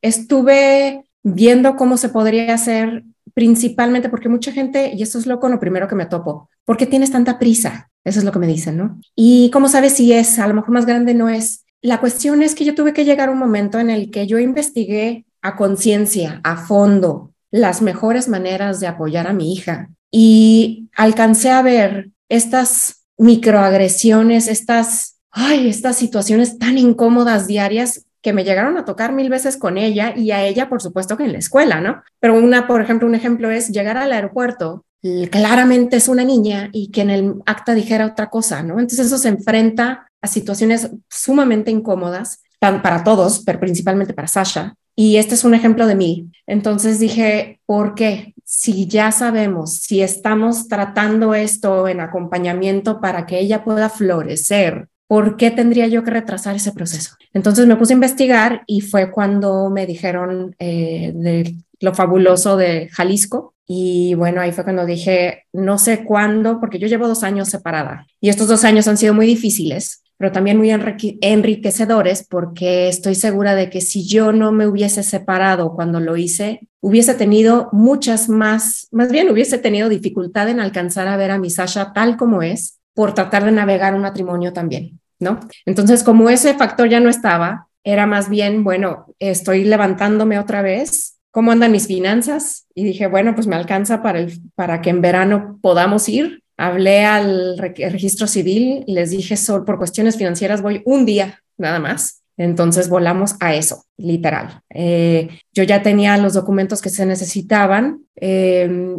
estuve 0.00 1.04
viendo 1.22 1.76
cómo 1.76 1.96
se 1.96 2.08
podría 2.08 2.54
hacer 2.54 3.04
principalmente 3.34 4.08
porque 4.08 4.28
mucha 4.28 4.52
gente, 4.52 4.92
y 4.94 5.02
esto 5.02 5.18
es 5.18 5.26
loco, 5.26 5.48
lo 5.48 5.60
primero 5.60 5.88
que 5.88 5.94
me 5.94 6.06
topo, 6.06 6.48
¿por 6.64 6.76
qué 6.76 6.86
tienes 6.86 7.10
tanta 7.10 7.38
prisa? 7.38 7.90
Eso 8.04 8.18
es 8.20 8.24
lo 8.24 8.32
que 8.32 8.38
me 8.38 8.46
dicen, 8.46 8.76
¿no? 8.76 8.98
Y 9.14 9.50
cómo 9.52 9.68
sabes 9.68 9.94
si 9.94 10.12
es, 10.12 10.38
a 10.38 10.46
lo 10.46 10.54
mejor 10.54 10.70
más 10.70 10.86
grande 10.86 11.14
no 11.14 11.28
es. 11.28 11.64
La 11.82 12.00
cuestión 12.00 12.42
es 12.42 12.54
que 12.54 12.64
yo 12.64 12.74
tuve 12.74 12.92
que 12.92 13.04
llegar 13.04 13.28
a 13.28 13.32
un 13.32 13.38
momento 13.38 13.78
en 13.78 13.90
el 13.90 14.10
que 14.10 14.26
yo 14.26 14.38
investigué 14.38 15.26
a 15.42 15.56
conciencia, 15.56 16.40
a 16.44 16.56
fondo, 16.56 17.29
las 17.50 17.82
mejores 17.82 18.28
maneras 18.28 18.80
de 18.80 18.86
apoyar 18.86 19.26
a 19.26 19.32
mi 19.32 19.52
hija 19.52 19.90
y 20.10 20.88
alcancé 20.96 21.50
a 21.50 21.62
ver 21.62 22.10
estas 22.28 23.06
microagresiones, 23.18 24.48
estas, 24.48 25.18
ay, 25.30 25.68
estas 25.68 25.96
situaciones 25.96 26.58
tan 26.58 26.78
incómodas 26.78 27.46
diarias 27.46 28.06
que 28.22 28.32
me 28.32 28.44
llegaron 28.44 28.76
a 28.76 28.84
tocar 28.84 29.12
mil 29.12 29.30
veces 29.30 29.56
con 29.56 29.78
ella 29.78 30.14
y 30.16 30.30
a 30.30 30.44
ella, 30.44 30.68
por 30.68 30.82
supuesto, 30.82 31.16
que 31.16 31.24
en 31.24 31.32
la 31.32 31.38
escuela, 31.38 31.80
¿no? 31.80 32.02
Pero 32.18 32.34
una, 32.34 32.66
por 32.66 32.82
ejemplo, 32.82 33.08
un 33.08 33.14
ejemplo 33.14 33.50
es 33.50 33.70
llegar 33.70 33.96
al 33.96 34.12
aeropuerto, 34.12 34.84
claramente 35.30 35.96
es 35.96 36.08
una 36.08 36.24
niña 36.24 36.68
y 36.72 36.90
que 36.90 37.00
en 37.00 37.10
el 37.10 37.34
acta 37.46 37.74
dijera 37.74 38.06
otra 38.06 38.28
cosa, 38.28 38.62
¿no? 38.62 38.78
Entonces 38.78 39.06
eso 39.06 39.18
se 39.18 39.28
enfrenta 39.28 40.10
a 40.20 40.26
situaciones 40.26 40.90
sumamente 41.08 41.70
incómodas 41.70 42.42
para 42.58 43.02
todos, 43.02 43.42
pero 43.44 43.58
principalmente 43.58 44.12
para 44.12 44.28
Sasha. 44.28 44.74
Y 45.00 45.16
este 45.16 45.34
es 45.34 45.44
un 45.44 45.54
ejemplo 45.54 45.86
de 45.86 45.94
mí. 45.94 46.30
Entonces 46.46 47.00
dije, 47.00 47.58
¿por 47.64 47.94
qué? 47.94 48.34
Si 48.44 48.86
ya 48.86 49.12
sabemos, 49.12 49.78
si 49.78 50.02
estamos 50.02 50.68
tratando 50.68 51.34
esto 51.34 51.88
en 51.88 52.00
acompañamiento 52.00 53.00
para 53.00 53.24
que 53.24 53.38
ella 53.38 53.64
pueda 53.64 53.88
florecer 53.88 54.90
¿por 55.10 55.36
qué 55.36 55.50
tendría 55.50 55.88
yo 55.88 56.04
que 56.04 56.12
retrasar 56.12 56.54
ese 56.54 56.70
proceso? 56.70 57.16
Entonces 57.32 57.66
me 57.66 57.74
puse 57.74 57.92
a 57.92 57.94
investigar 57.94 58.62
y 58.68 58.80
fue 58.80 59.10
cuando 59.10 59.68
me 59.68 59.84
dijeron 59.84 60.54
eh, 60.60 61.10
de 61.12 61.56
lo 61.80 61.92
fabuloso 61.94 62.56
de 62.56 62.88
Jalisco. 62.92 63.54
Y 63.66 64.14
bueno, 64.14 64.40
ahí 64.40 64.52
fue 64.52 64.62
cuando 64.62 64.86
dije, 64.86 65.46
no 65.52 65.78
sé 65.78 66.04
cuándo, 66.04 66.60
porque 66.60 66.78
yo 66.78 66.86
llevo 66.86 67.08
dos 67.08 67.24
años 67.24 67.48
separada 67.48 68.06
y 68.20 68.28
estos 68.28 68.46
dos 68.46 68.62
años 68.62 68.86
han 68.86 68.98
sido 68.98 69.12
muy 69.12 69.26
difíciles, 69.26 70.04
pero 70.20 70.32
también 70.32 70.58
muy 70.58 70.70
enriquecedores 70.70 72.26
porque 72.28 72.88
estoy 72.88 73.14
segura 73.14 73.54
de 73.54 73.70
que 73.70 73.80
si 73.80 74.06
yo 74.06 74.32
no 74.32 74.52
me 74.52 74.66
hubiese 74.66 75.02
separado 75.02 75.74
cuando 75.74 75.98
lo 75.98 76.14
hice, 76.18 76.68
hubiese 76.80 77.14
tenido 77.14 77.70
muchas 77.72 78.28
más, 78.28 78.86
más 78.92 79.10
bien 79.10 79.30
hubiese 79.30 79.56
tenido 79.56 79.88
dificultad 79.88 80.50
en 80.50 80.60
alcanzar 80.60 81.08
a 81.08 81.16
ver 81.16 81.30
a 81.30 81.38
mi 81.38 81.48
Sasha 81.48 81.94
tal 81.94 82.18
como 82.18 82.42
es 82.42 82.80
por 82.92 83.14
tratar 83.14 83.46
de 83.46 83.52
navegar 83.52 83.94
un 83.94 84.02
matrimonio 84.02 84.52
también. 84.52 85.00
¿no? 85.20 85.40
Entonces, 85.64 86.02
como 86.02 86.28
ese 86.28 86.52
factor 86.52 86.86
ya 86.90 87.00
no 87.00 87.08
estaba, 87.08 87.68
era 87.82 88.04
más 88.04 88.28
bien, 88.28 88.62
bueno, 88.62 89.06
estoy 89.20 89.64
levantándome 89.64 90.38
otra 90.38 90.60
vez, 90.60 91.18
¿cómo 91.30 91.50
andan 91.50 91.72
mis 91.72 91.86
finanzas? 91.86 92.66
Y 92.74 92.84
dije, 92.84 93.06
bueno, 93.06 93.34
pues 93.34 93.46
me 93.46 93.56
alcanza 93.56 94.02
para, 94.02 94.18
el, 94.18 94.38
para 94.54 94.82
que 94.82 94.90
en 94.90 95.00
verano 95.00 95.58
podamos 95.62 96.10
ir. 96.10 96.42
Hablé 96.60 97.06
al 97.06 97.56
registro 97.56 98.26
civil 98.26 98.84
les 98.86 99.08
dije, 99.10 99.38
solo 99.38 99.64
por 99.64 99.78
cuestiones 99.78 100.18
financieras 100.18 100.60
voy 100.60 100.82
un 100.84 101.06
día 101.06 101.42
nada 101.56 101.78
más. 101.78 102.22
Entonces 102.36 102.90
volamos 102.90 103.36
a 103.40 103.54
eso, 103.54 103.84
literal. 103.96 104.60
Eh, 104.68 105.28
yo 105.54 105.62
ya 105.62 105.82
tenía 105.82 106.18
los 106.18 106.34
documentos 106.34 106.82
que 106.82 106.90
se 106.90 107.06
necesitaban, 107.06 108.02
eh, 108.16 108.96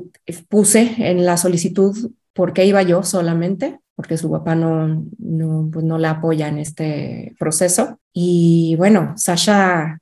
puse 0.50 0.96
en 0.98 1.24
la 1.24 1.38
solicitud 1.38 2.12
por 2.34 2.54
qué 2.54 2.66
iba 2.66 2.82
yo 2.82 3.04
solamente, 3.04 3.80
porque 3.96 4.18
su 4.18 4.32
papá 4.32 4.56
no, 4.56 5.06
no, 5.20 5.70
pues 5.72 5.86
no 5.86 6.00
la 6.00 6.12
apoya 6.12 6.48
en 6.48 6.58
este 6.58 7.36
proceso. 7.38 8.00
Y 8.12 8.76
bueno, 8.78 9.14
Sasha 9.18 10.00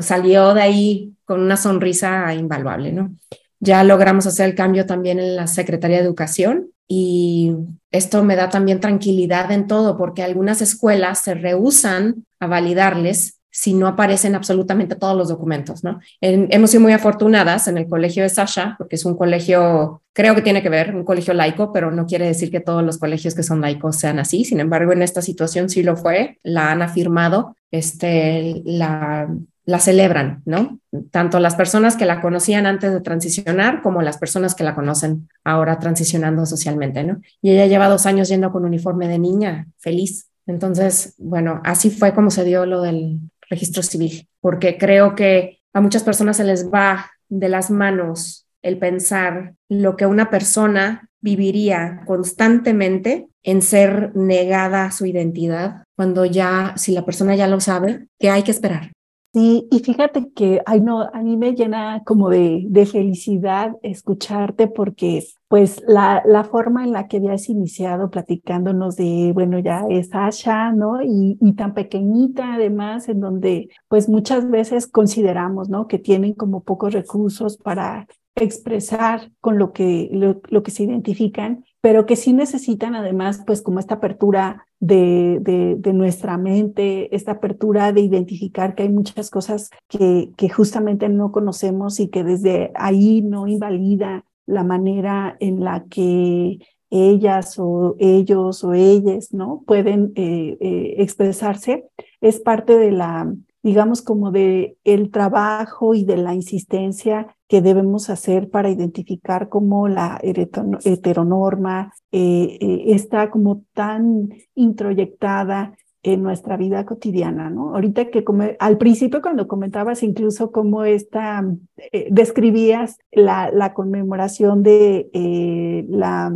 salió 0.00 0.54
de 0.54 0.62
ahí 0.62 1.12
con 1.24 1.40
una 1.40 1.56
sonrisa 1.56 2.32
invaluable, 2.32 2.92
¿no? 2.92 3.12
Ya 3.58 3.82
logramos 3.82 4.26
hacer 4.26 4.48
el 4.48 4.54
cambio 4.54 4.86
también 4.86 5.18
en 5.18 5.34
la 5.34 5.48
Secretaría 5.48 5.98
de 5.98 6.04
Educación 6.04 6.71
y 6.88 7.52
esto 7.90 8.22
me 8.24 8.36
da 8.36 8.48
también 8.48 8.80
tranquilidad 8.80 9.50
en 9.52 9.66
todo 9.66 9.96
porque 9.96 10.22
algunas 10.22 10.60
escuelas 10.62 11.20
se 11.20 11.34
rehusan 11.34 12.26
a 12.40 12.46
validarles 12.46 13.40
si 13.54 13.74
no 13.74 13.86
aparecen 13.86 14.34
absolutamente 14.34 14.96
todos 14.96 15.14
los 15.14 15.28
documentos, 15.28 15.84
¿no? 15.84 16.00
hemos 16.22 16.70
sido 16.70 16.80
muy 16.80 16.92
afortunadas 16.92 17.68
en 17.68 17.76
el 17.76 17.86
colegio 17.86 18.22
de 18.22 18.30
Sasha, 18.30 18.76
porque 18.78 18.96
es 18.96 19.04
un 19.04 19.14
colegio, 19.14 20.02
creo 20.14 20.34
que 20.34 20.40
tiene 20.40 20.62
que 20.62 20.70
ver, 20.70 20.96
un 20.96 21.04
colegio 21.04 21.34
laico, 21.34 21.70
pero 21.70 21.90
no 21.90 22.06
quiere 22.06 22.26
decir 22.26 22.50
que 22.50 22.60
todos 22.60 22.82
los 22.82 22.96
colegios 22.96 23.34
que 23.34 23.42
son 23.42 23.60
laicos 23.60 23.96
sean 23.96 24.18
así. 24.18 24.46
Sin 24.46 24.58
embargo, 24.58 24.92
en 24.92 25.02
esta 25.02 25.20
situación 25.20 25.68
sí 25.68 25.82
lo 25.82 25.98
fue, 25.98 26.38
la 26.42 26.72
han 26.72 26.80
afirmado, 26.80 27.54
este, 27.70 28.62
la, 28.64 29.28
la 29.64 29.78
celebran, 29.78 30.42
¿no? 30.44 30.80
Tanto 31.10 31.38
las 31.38 31.54
personas 31.54 31.96
que 31.96 32.06
la 32.06 32.20
conocían 32.20 32.66
antes 32.66 32.92
de 32.92 33.00
transicionar 33.00 33.82
como 33.82 34.02
las 34.02 34.18
personas 34.18 34.54
que 34.54 34.64
la 34.64 34.74
conocen 34.74 35.28
ahora 35.44 35.78
transicionando 35.78 36.46
socialmente, 36.46 37.04
¿no? 37.04 37.20
Y 37.40 37.52
ella 37.52 37.66
lleva 37.66 37.88
dos 37.88 38.06
años 38.06 38.28
yendo 38.28 38.50
con 38.50 38.64
uniforme 38.64 39.08
de 39.08 39.18
niña, 39.18 39.68
feliz. 39.78 40.28
Entonces, 40.46 41.14
bueno, 41.18 41.60
así 41.64 41.90
fue 41.90 42.12
como 42.12 42.30
se 42.30 42.44
dio 42.44 42.66
lo 42.66 42.82
del, 42.82 43.20
registro 43.52 43.82
civil, 43.82 44.26
porque 44.40 44.78
creo 44.78 45.14
que 45.14 45.60
a 45.74 45.80
muchas 45.82 46.02
personas 46.02 46.38
se 46.38 46.44
les 46.44 46.72
va 46.72 47.10
de 47.28 47.50
las 47.50 47.70
manos 47.70 48.46
el 48.62 48.78
pensar 48.78 49.54
lo 49.68 49.96
que 49.96 50.06
una 50.06 50.30
persona 50.30 51.10
viviría 51.20 52.00
constantemente 52.06 53.28
en 53.42 53.60
ser 53.60 54.16
negada 54.16 54.90
su 54.90 55.04
identidad, 55.04 55.84
cuando 55.96 56.24
ya, 56.24 56.74
si 56.76 56.92
la 56.92 57.04
persona 57.04 57.36
ya 57.36 57.46
lo 57.46 57.60
sabe, 57.60 58.06
que 58.18 58.30
hay 58.30 58.42
que 58.42 58.52
esperar. 58.52 58.92
Sí, 59.34 59.66
y 59.70 59.78
fíjate 59.78 60.30
que 60.32 60.60
ay, 60.66 60.82
no, 60.82 61.00
a 61.00 61.22
mí 61.22 61.38
me 61.38 61.54
llena 61.54 62.02
como 62.04 62.28
de, 62.28 62.66
de 62.68 62.84
felicidad 62.84 63.72
escucharte 63.82 64.66
porque 64.68 65.24
pues 65.48 65.82
la, 65.86 66.22
la, 66.26 66.44
forma 66.44 66.84
en 66.84 66.92
la 66.92 67.08
que 67.08 67.16
habías 67.16 67.48
iniciado 67.48 68.10
platicándonos 68.10 68.96
de, 68.96 69.30
bueno, 69.32 69.58
ya 69.58 69.86
es 69.88 70.10
Asha, 70.14 70.72
¿no? 70.72 71.02
Y, 71.02 71.38
y, 71.40 71.54
tan 71.54 71.72
pequeñita 71.72 72.54
además, 72.54 73.08
en 73.08 73.20
donde 73.20 73.70
pues 73.88 74.08
muchas 74.08 74.50
veces 74.50 74.86
consideramos, 74.86 75.70
¿no? 75.70 75.88
Que 75.88 75.98
tienen 75.98 76.34
como 76.34 76.62
pocos 76.62 76.92
recursos 76.92 77.56
para 77.56 78.06
expresar 78.34 79.30
con 79.40 79.58
lo 79.58 79.72
que, 79.72 80.08
lo, 80.12 80.62
que 80.62 80.70
se 80.70 80.84
identifican, 80.84 81.64
pero 81.80 82.06
que 82.06 82.16
sí 82.16 82.32
necesitan 82.32 82.94
además, 82.94 83.42
pues 83.46 83.62
como 83.62 83.78
esta 83.78 83.96
apertura 83.96 84.66
de, 84.80 85.38
de, 85.40 85.92
nuestra 85.92 86.38
mente, 86.38 87.14
esta 87.14 87.32
apertura 87.32 87.92
de 87.92 88.00
identificar 88.00 88.74
que 88.74 88.84
hay 88.84 88.88
muchas 88.88 89.30
cosas 89.30 89.70
que, 89.88 90.30
que 90.36 90.48
justamente 90.48 91.08
no 91.08 91.30
conocemos 91.30 92.00
y 92.00 92.08
que 92.08 92.24
desde 92.24 92.72
ahí 92.74 93.22
no 93.22 93.46
invalida 93.46 94.24
la 94.46 94.64
manera 94.64 95.36
en 95.40 95.62
la 95.62 95.84
que 95.84 96.58
ellas 96.90 97.58
o 97.58 97.96
ellos 97.98 98.64
o 98.64 98.74
ellas, 98.74 99.32
¿no? 99.32 99.62
Pueden 99.66 100.12
eh, 100.14 100.58
eh, 100.60 100.94
expresarse, 100.98 101.88
es 102.20 102.38
parte 102.40 102.76
de 102.76 102.92
la, 102.92 103.32
digamos, 103.62 104.02
como 104.02 104.32
de 104.32 104.76
el 104.84 105.10
trabajo 105.10 105.94
y 105.94 106.04
de 106.04 106.16
la 106.16 106.34
insistencia 106.34 107.36
que 107.48 107.62
debemos 107.62 108.10
hacer 108.10 108.50
para 108.50 108.70
identificar 108.70 109.48
cómo 109.48 109.88
la 109.88 110.20
heteronorma 110.22 111.92
eh, 112.10 112.58
eh, 112.60 112.84
está 112.88 113.30
como 113.30 113.64
tan 113.72 114.30
introyectada 114.54 115.76
en 116.02 116.24
nuestra 116.24 116.56
vida 116.56 116.84
cotidiana, 116.84 117.48
¿no? 117.48 117.74
Ahorita 117.76 118.10
que 118.10 118.24
como, 118.24 118.42
al 118.58 118.76
principio 118.76 119.22
cuando 119.22 119.46
comentabas 119.46 120.02
incluso 120.02 120.50
cómo 120.50 120.82
esta, 120.82 121.44
eh, 121.76 122.08
describías 122.10 122.98
la, 123.12 123.52
la, 123.52 123.72
conmemoración 123.72 124.64
de 124.64 125.86
la 125.88 126.32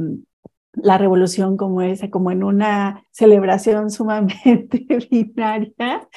la 0.76 0.98
revolución 0.98 1.56
como 1.56 1.82
esa, 1.82 2.10
como 2.10 2.30
en 2.30 2.44
una 2.44 3.04
celebración 3.10 3.90
sumamente 3.90 4.86
binaria. 5.10 6.08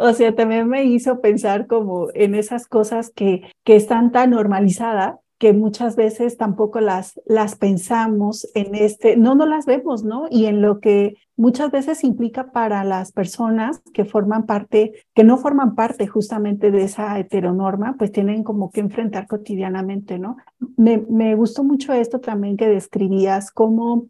O 0.00 0.12
sea, 0.12 0.34
también 0.34 0.68
me 0.68 0.84
hizo 0.84 1.20
pensar 1.20 1.66
como 1.66 2.08
en 2.14 2.34
esas 2.34 2.66
cosas 2.66 3.10
que, 3.14 3.42
que 3.64 3.76
están 3.76 4.12
tan 4.12 4.30
normalizadas 4.30 5.16
que 5.38 5.52
muchas 5.52 5.94
veces 5.94 6.36
tampoco 6.36 6.80
las, 6.80 7.20
las 7.24 7.56
pensamos 7.56 8.48
en 8.54 8.74
este, 8.74 9.16
no, 9.16 9.36
no 9.36 9.46
las 9.46 9.66
vemos, 9.66 10.02
¿no? 10.04 10.26
Y 10.30 10.46
en 10.46 10.60
lo 10.60 10.80
que 10.80 11.16
muchas 11.36 11.70
veces 11.70 12.02
implica 12.02 12.50
para 12.50 12.82
las 12.82 13.12
personas 13.12 13.80
que 13.94 14.04
forman 14.04 14.46
parte, 14.46 15.04
que 15.14 15.22
no 15.22 15.38
forman 15.38 15.76
parte 15.76 16.08
justamente 16.08 16.72
de 16.72 16.82
esa 16.82 17.16
heteronorma, 17.18 17.94
pues 17.96 18.10
tienen 18.10 18.42
como 18.42 18.72
que 18.72 18.80
enfrentar 18.80 19.28
cotidianamente, 19.28 20.18
¿no? 20.18 20.36
Me, 20.76 20.98
me 21.08 21.36
gustó 21.36 21.62
mucho 21.62 21.92
esto 21.92 22.18
también 22.20 22.56
que 22.56 22.68
describías, 22.68 23.52
cómo 23.52 24.08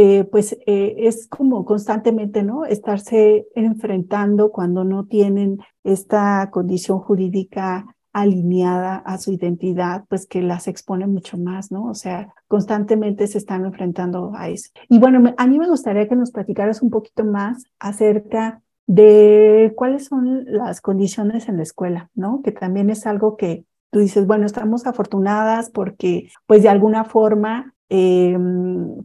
eh, 0.00 0.22
pues 0.30 0.56
eh, 0.66 0.94
es 0.98 1.26
como 1.26 1.64
constantemente, 1.64 2.44
¿no? 2.44 2.64
Estarse 2.64 3.48
enfrentando 3.56 4.52
cuando 4.52 4.84
no 4.84 5.06
tienen 5.06 5.58
esta 5.82 6.50
condición 6.52 7.00
jurídica 7.00 7.96
alineada 8.20 8.96
a 8.96 9.18
su 9.18 9.32
identidad, 9.32 10.04
pues 10.08 10.26
que 10.26 10.42
las 10.42 10.68
expone 10.68 11.06
mucho 11.06 11.38
más, 11.38 11.70
¿no? 11.70 11.86
O 11.86 11.94
sea, 11.94 12.34
constantemente 12.46 13.26
se 13.26 13.38
están 13.38 13.64
enfrentando 13.64 14.32
a 14.34 14.48
eso. 14.48 14.70
Y 14.88 14.98
bueno, 14.98 15.34
a 15.36 15.46
mí 15.46 15.58
me 15.58 15.68
gustaría 15.68 16.08
que 16.08 16.16
nos 16.16 16.30
platicaras 16.30 16.82
un 16.82 16.90
poquito 16.90 17.24
más 17.24 17.64
acerca 17.78 18.62
de 18.86 19.72
cuáles 19.76 20.06
son 20.06 20.44
las 20.46 20.80
condiciones 20.80 21.48
en 21.48 21.58
la 21.58 21.62
escuela, 21.62 22.10
¿no? 22.14 22.40
Que 22.42 22.52
también 22.52 22.90
es 22.90 23.06
algo 23.06 23.36
que 23.36 23.64
tú 23.90 23.98
dices, 23.98 24.26
bueno, 24.26 24.46
estamos 24.46 24.86
afortunadas 24.86 25.70
porque, 25.70 26.30
pues 26.46 26.62
de 26.62 26.68
alguna 26.68 27.04
forma, 27.04 27.74
eh, 27.90 28.36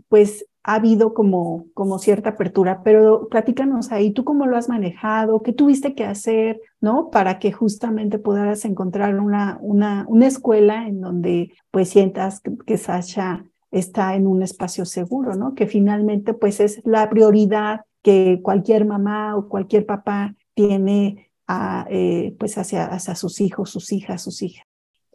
pues 0.08 0.46
ha 0.64 0.76
habido 0.76 1.14
como, 1.14 1.68
como 1.74 2.00
cierta 2.00 2.32
apertura, 2.32 2.82
pero 2.84 3.28
platícanos 3.28 3.92
ahí, 3.92 4.12
¿tú 4.12 4.24
cómo 4.24 4.46
lo 4.46 4.56
has 4.56 4.70
manejado? 4.70 5.42
¿Qué 5.42 5.52
tuviste 5.52 5.94
que 5.94 6.06
hacer, 6.06 6.62
no? 6.80 7.10
Para 7.10 7.38
que 7.38 7.52
justamente 7.52 8.18
pudieras 8.18 8.64
encontrar 8.64 9.20
una, 9.20 9.58
una, 9.62 10.06
una 10.08 10.28
escuela 10.28 10.88
en 10.88 11.02
donde 11.02 11.52
pues 11.70 11.90
sientas 11.90 12.42
que, 12.66 12.78
Sasha 12.78 13.46
está 13.72 14.16
en 14.16 14.26
un 14.26 14.42
espacio 14.42 14.86
seguro, 14.86 15.36
¿no? 15.36 15.54
Que 15.54 15.68
finalmente 15.68 16.34
pues 16.34 16.62
es 16.62 16.82
la 16.86 17.10
prioridad 17.10 17.82
que 18.02 18.40
cualquier 18.42 18.86
mamá 18.86 19.36
o 19.36 19.50
cualquier 19.50 19.86
papá 19.86 20.34
tiene 20.54 21.30
a, 21.46 21.86
eh, 21.90 22.36
pues 22.40 22.58
hacia, 22.58 22.86
hacia 22.86 23.16
sus 23.16 23.42
hijos, 23.42 23.70
sus 23.70 23.92
hijas, 23.92 24.22
sus 24.22 24.42
hijas. 24.42 24.66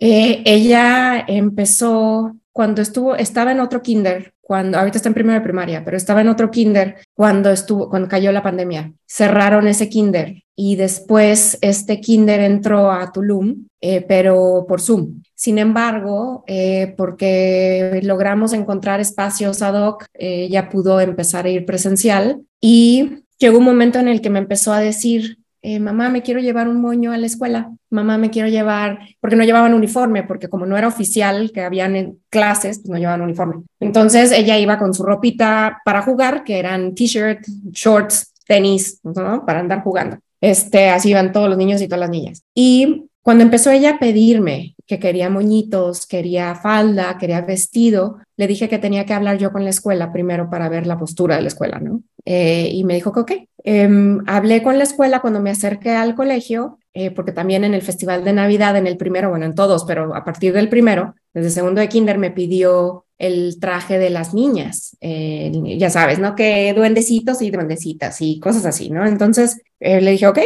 Eh, 0.01 0.43
ella 0.45 1.25
empezó 1.27 2.37
cuando 2.59 2.83
estuvo, 2.83 3.15
estaba 3.15 3.53
en 3.53 3.61
otro 3.61 3.83
kinder, 3.83 4.35
cuando 4.41 4.81
ahorita 4.81 4.99
está 4.99 5.09
en 5.09 5.15
primera 5.15 5.45
primaria, 5.45 5.85
pero 5.85 5.97
estaba 5.97 6.23
en 6.23 6.29
otro 6.29 6.51
kinder 6.51 6.97
cuando 7.15 7.53
estuvo, 7.53 7.89
cuando 7.89 8.09
cayó 8.09 8.33
la 8.33 8.43
pandemia. 8.43 8.93
Cerraron 9.07 9.69
ese 9.69 9.89
kinder 9.89 10.43
y 10.57 10.75
después 10.75 11.57
este 11.61 12.01
kinder 12.01 12.41
entró 12.41 12.91
a 12.91 13.13
Tulum, 13.13 13.69
eh, 13.81 14.05
pero 14.09 14.67
por 14.69 14.81
Zoom. 14.81 15.23
Sin 15.37 15.59
embargo, 15.59 16.43
eh, 16.49 16.95
porque 16.97 18.01
logramos 18.03 18.53
encontrar 18.53 18.99
espacios 18.99 19.63
ad 19.63 19.81
hoc, 19.81 20.07
eh, 20.15 20.49
ya 20.51 20.69
pudo 20.69 21.01
empezar 21.01 21.47
a 21.47 21.51
ir 21.51 21.65
presencial 21.65 22.43
y 22.61 23.23
llegó 23.39 23.59
un 23.59 23.67
momento 23.67 24.01
en 24.01 24.09
el 24.09 24.21
que 24.21 24.31
me 24.31 24.41
empezó 24.41 24.73
a 24.73 24.81
decir, 24.81 25.39
eh, 25.63 25.81
mamá, 25.81 26.09
me 26.09 26.23
quiero 26.23 26.41
llevar 26.41 26.69
un 26.69 26.81
moño 26.81 27.13
a 27.13 27.19
la 27.19 27.27
escuela, 27.27 27.73
mamá, 27.91 28.19
me 28.19 28.31
quiero 28.31 28.49
llevar, 28.49 29.01
porque 29.21 29.37
no 29.37 29.45
llevaban 29.45 29.75
uniforme, 29.75 30.23
porque 30.23 30.49
como 30.49 30.67
no 30.67 30.77
era 30.77 30.89
oficial 30.89 31.51
que 31.53 31.63
habían 31.63 31.97
en 31.97 32.19
clases, 32.31 32.79
pues 32.79 32.91
no 32.91 32.99
llevaban 32.99 33.23
uniforme. 33.23 33.63
Entonces 33.81 34.33
ella 34.33 34.59
iba 34.59 34.79
con 34.79 34.95
su 34.95 35.03
ropita 35.03 35.81
para 35.85 36.03
jugar, 36.03 36.45
que 36.45 36.59
eran 36.59 36.95
t-shirt, 36.95 37.41
shorts, 37.73 38.33
tenis. 38.47 39.01
Para 39.47 39.61
andar 39.61 39.83
jugando. 39.83 40.19
Este, 40.41 40.89
así 40.89 41.11
iban 41.11 41.33
todos 41.33 41.49
los 41.49 41.59
niños 41.59 41.83
y 41.83 41.87
todas 41.87 42.01
las 42.01 42.11
niñas. 42.11 42.43
Y 42.55 43.05
cuando 43.23 43.45
empezó 43.45 43.71
ella 43.71 43.91
a 43.91 43.99
pedirme 43.99 44.75
que 44.89 44.99
quería 44.99 45.29
moñitos, 45.29 46.07
quería 46.07 46.55
falda, 46.55 47.19
quería 47.19 47.43
vestido, 47.43 48.19
le 48.39 48.47
dije 48.47 48.71
que 48.71 48.79
tenía 48.79 49.05
que 49.05 49.13
hablar 49.13 49.37
yo 49.37 49.53
con 49.53 49.63
la 49.63 49.71
escuela 49.71 50.11
primero 50.11 50.49
para 50.49 50.71
ver 50.71 50.87
la 50.87 50.99
postura 50.99 51.37
de 51.37 51.43
la 51.43 51.49
escuela, 51.49 51.79
¿no? 51.79 52.03
Eh, 52.25 52.71
y 52.73 52.85
me 52.85 52.95
dijo 52.95 53.13
que 53.13 53.21
ok. 53.21 53.33
Em, 53.65 54.21
hablé 54.27 54.63
con 54.63 54.79
la 54.79 54.85
escuela 54.85 55.21
cuando 55.21 55.41
me 55.41 55.51
acerqué 55.51 55.91
al 55.91 56.15
colegio, 56.15 56.79
eh, 56.95 57.11
porque 57.11 57.33
también 57.33 57.65
en 57.65 57.75
el 57.75 57.83
festival 57.83 58.25
de 58.25 58.33
Navidad, 58.33 58.79
en 58.79 58.87
el 58.87 58.97
primero, 58.97 59.29
bueno, 59.29 59.45
en 59.45 59.55
todos, 59.55 59.85
pero 59.85 60.15
a 60.15 60.25
partir 60.25 60.55
del 60.55 60.71
primero, 60.71 61.15
desde 61.35 61.51
segundo 61.51 61.83
de 61.83 61.91
kinder, 61.91 62.17
me 62.17 62.31
pidió 62.31 63.05
el 63.19 63.61
traje 63.61 63.99
de 63.99 64.09
las 64.09 64.33
niñas, 64.33 64.97
eh, 65.03 65.53
ya 65.77 65.91
sabes, 65.91 66.19
¿no? 66.19 66.35
Que 66.35 66.73
duendecitos 66.73 67.43
y 67.43 67.51
duendecitas 67.51 68.23
y 68.23 68.41
cosas 68.41 68.65
así, 68.65 68.89
¿no? 68.89 69.05
Entonces 69.07 69.61
le 69.81 70.11
dije, 70.11 70.27
ok, 70.29 70.39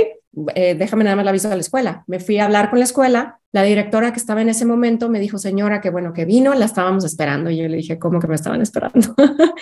eh, 0.55 0.75
déjame 0.75 1.05
nada 1.05 1.17
más 1.17 1.25
la 1.25 1.31
aviso 1.31 1.51
a 1.51 1.55
la 1.55 1.61
escuela. 1.61 2.05
Me 2.07 2.21
fui 2.21 2.39
a 2.39 2.47
hablar 2.47 2.71
con 2.71 2.79
la 2.79 2.85
escuela. 2.85 3.39
La 3.53 3.63
directora 3.63 4.13
que 4.13 4.19
estaba 4.19 4.41
en 4.41 4.49
ese 4.49 4.65
momento 4.65 5.11
me 5.11 5.21
dijo, 5.21 5.39
señora, 5.39 5.81
que 5.81 5.91
bueno, 5.91 6.13
que 6.13 6.25
vino, 6.25 6.55
la 6.55 6.65
estábamos 6.65 7.05
esperando. 7.05 7.51
Y 7.51 7.59
yo 7.59 7.69
le 7.69 7.77
dije, 7.77 7.99
¿cómo 7.99 8.19
que 8.19 8.29
me 8.29 8.35
estaban 8.35 8.63
esperando? 8.63 9.15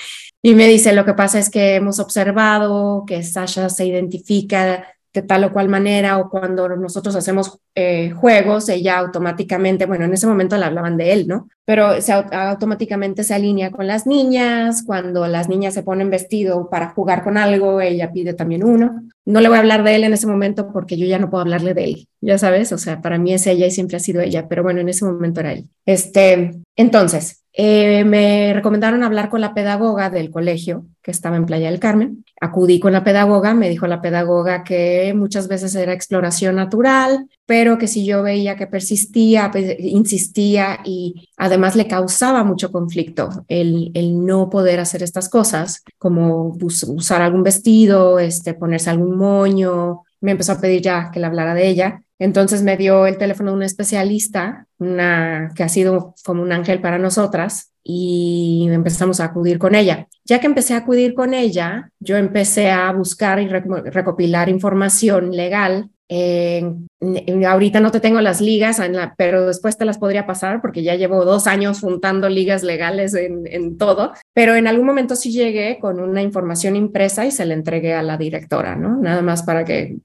y 0.42 0.54
me 0.54 0.68
dice, 0.68 0.92
lo 0.92 1.04
que 1.04 1.14
pasa 1.14 1.38
es 1.38 1.50
que 1.50 1.74
hemos 1.74 1.98
observado 1.98 3.04
que 3.06 3.22
Sasha 3.22 3.68
se 3.68 3.86
identifica 3.86 4.86
de 5.12 5.22
tal 5.22 5.44
o 5.44 5.52
cual 5.52 5.68
manera 5.68 6.18
o 6.18 6.30
cuando 6.30 6.68
nosotros 6.68 7.16
hacemos 7.16 7.58
eh, 7.74 8.10
juegos, 8.10 8.68
ella 8.68 8.98
automáticamente, 8.98 9.86
bueno, 9.86 10.04
en 10.04 10.14
ese 10.14 10.26
momento 10.26 10.56
le 10.56 10.64
hablaban 10.64 10.96
de 10.96 11.12
él, 11.12 11.26
¿no? 11.26 11.48
Pero 11.64 12.00
se, 12.00 12.12
automáticamente 12.12 13.24
se 13.24 13.34
alinea 13.34 13.70
con 13.70 13.86
las 13.86 14.06
niñas, 14.06 14.84
cuando 14.86 15.26
las 15.26 15.48
niñas 15.48 15.74
se 15.74 15.82
ponen 15.82 16.10
vestido 16.10 16.68
para 16.70 16.90
jugar 16.90 17.24
con 17.24 17.36
algo, 17.36 17.80
ella 17.80 18.12
pide 18.12 18.34
también 18.34 18.64
uno. 18.64 19.02
No 19.24 19.40
le 19.40 19.48
voy 19.48 19.56
a 19.56 19.60
hablar 19.60 19.82
de 19.84 19.96
él 19.96 20.04
en 20.04 20.12
ese 20.12 20.26
momento 20.26 20.72
porque 20.72 20.96
yo 20.96 21.06
ya 21.06 21.18
no 21.18 21.30
puedo 21.30 21.42
hablarle 21.42 21.74
de 21.74 21.84
él, 21.84 22.08
ya 22.20 22.38
sabes, 22.38 22.72
o 22.72 22.78
sea, 22.78 23.00
para 23.00 23.18
mí 23.18 23.32
es 23.32 23.46
ella 23.46 23.66
y 23.66 23.70
siempre 23.70 23.96
ha 23.96 24.00
sido 24.00 24.20
ella, 24.20 24.48
pero 24.48 24.62
bueno, 24.62 24.80
en 24.80 24.88
ese 24.88 25.04
momento 25.04 25.40
era 25.40 25.52
él. 25.52 25.68
Este, 25.86 26.52
entonces, 26.76 27.44
eh, 27.52 28.04
me 28.04 28.52
recomendaron 28.54 29.02
hablar 29.02 29.28
con 29.28 29.40
la 29.40 29.54
pedagoga 29.54 30.08
del 30.08 30.30
colegio 30.30 30.86
que 31.02 31.10
estaba 31.10 31.36
en 31.36 31.46
Playa 31.46 31.70
del 31.70 31.80
Carmen. 31.80 32.24
Acudí 32.40 32.78
con 32.78 32.92
la 32.92 33.02
pedagoga, 33.02 33.54
me 33.54 33.68
dijo 33.68 33.86
la 33.86 34.00
pedagoga 34.00 34.62
que 34.62 35.12
muchas 35.16 35.48
veces 35.48 35.74
era 35.74 35.92
exploración 35.92 36.56
natural, 36.56 37.26
pero 37.46 37.76
que 37.78 37.88
si 37.88 38.06
yo 38.06 38.22
veía 38.22 38.56
que 38.56 38.66
persistía, 38.68 39.50
pues, 39.50 39.76
insistía 39.80 40.78
y 40.84 41.28
además 41.36 41.74
le 41.74 41.88
causaba 41.88 42.44
mucho 42.44 42.70
conflicto 42.70 43.44
el, 43.48 43.90
no 44.24 44.48
poder 44.48 44.78
hacer 44.78 45.02
estas 45.02 45.28
cosas, 45.28 45.82
como 45.98 46.56
usar 46.60 47.22
algún 47.22 47.42
vestido, 47.42 48.18
este, 48.20 48.54
ponerse 48.54 48.90
algún 48.90 49.16
moño, 49.16 50.02
me 50.20 50.32
empezó 50.32 50.52
a 50.52 50.60
pedir 50.60 50.82
ya 50.82 51.10
que 51.10 51.20
le 51.20 51.26
hablara 51.26 51.54
de 51.54 51.68
ella. 51.68 52.02
Entonces 52.20 52.62
me 52.62 52.76
dio 52.76 53.06
el 53.06 53.18
teléfono 53.18 53.50
de 53.50 53.56
una 53.56 53.66
especialista, 53.66 54.66
una 54.78 55.50
que 55.56 55.64
ha 55.64 55.68
sido 55.68 56.14
como 56.24 56.42
un 56.42 56.52
ángel 56.52 56.80
para 56.80 56.98
nosotras, 56.98 57.72
y 57.82 58.68
empezamos 58.70 59.20
a 59.20 59.24
acudir 59.24 59.58
con 59.58 59.74
ella. 59.74 60.06
Ya 60.24 60.38
que 60.38 60.46
empecé 60.46 60.74
a 60.74 60.78
acudir 60.78 61.14
con 61.14 61.34
ella, 61.34 61.90
yo 61.98 62.16
empecé 62.18 62.70
a 62.70 62.92
buscar 62.92 63.40
y 63.40 63.48
recopilar 63.48 64.48
información 64.48 65.32
legal 65.32 65.90
ahorita 66.10 67.80
no 67.80 67.90
te 67.90 68.00
tengo 68.00 68.20
las 68.20 68.40
ligas, 68.40 68.80
pero 69.16 69.46
después 69.46 69.76
te 69.76 69.84
las 69.84 69.98
podría 69.98 70.26
pasar 70.26 70.60
porque 70.60 70.82
ya 70.82 70.96
llevo 70.96 71.24
dos 71.24 71.46
años 71.46 71.80
juntando 71.80 72.28
ligas 72.28 72.62
legales 72.62 73.14
en, 73.14 73.78
todo. 73.78 74.12
Pero 74.34 74.54
en 74.54 74.66
algún 74.66 74.86
momento 74.86 75.14
sí 75.14 75.30
llegué 75.30 75.78
con 75.78 76.00
una 76.00 76.22
información 76.22 76.74
impresa 76.76 77.24
y 77.26 77.30
se 77.30 77.46
la 77.46 77.54
entregué 77.54 77.94
a 77.94 78.02
la 78.02 78.16
directora, 78.16 78.74
¿no? 78.74 78.96
Nada 78.96 79.22
más 79.22 79.42
para 79.44 79.64
que 79.64 79.96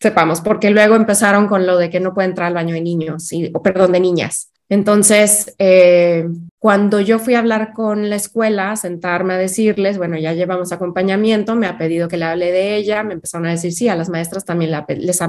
sepamos, 0.00 0.40
porque 0.40 0.70
luego 0.70 0.94
empezaron 0.94 1.48
con 1.48 1.66
lo 1.66 1.76
de 1.76 1.90
que 1.90 2.00
no 2.00 2.14
puede 2.14 2.28
entrar 2.28 2.48
al 2.48 2.54
baño 2.54 2.74
de 2.74 2.80
niños, 2.80 3.30
o 3.52 3.62
perdón, 3.62 3.92
de 3.92 4.00
niñas. 4.00 4.50
Entonces, 4.70 5.54
eh, 5.58 6.28
cuando 6.58 7.00
yo 7.00 7.18
fui 7.18 7.34
a 7.34 7.38
hablar 7.38 7.72
con 7.72 8.10
la 8.10 8.16
escuela, 8.16 8.76
sentarme 8.76 9.34
a 9.34 9.38
decirles, 9.38 9.96
bueno, 9.96 10.18
ya 10.18 10.34
llevamos 10.34 10.72
acompañamiento, 10.72 11.54
me 11.54 11.66
ha 11.66 11.78
pedido 11.78 12.08
que 12.08 12.18
le 12.18 12.26
hable 12.26 12.52
de 12.52 12.76
ella, 12.76 13.02
me 13.02 13.14
empezaron 13.14 13.46
a 13.46 13.52
decir, 13.52 13.72
sí, 13.72 13.88
a 13.88 13.96
las 13.96 14.10
maestras 14.10 14.44
también 14.44 14.72
les, 14.98 15.22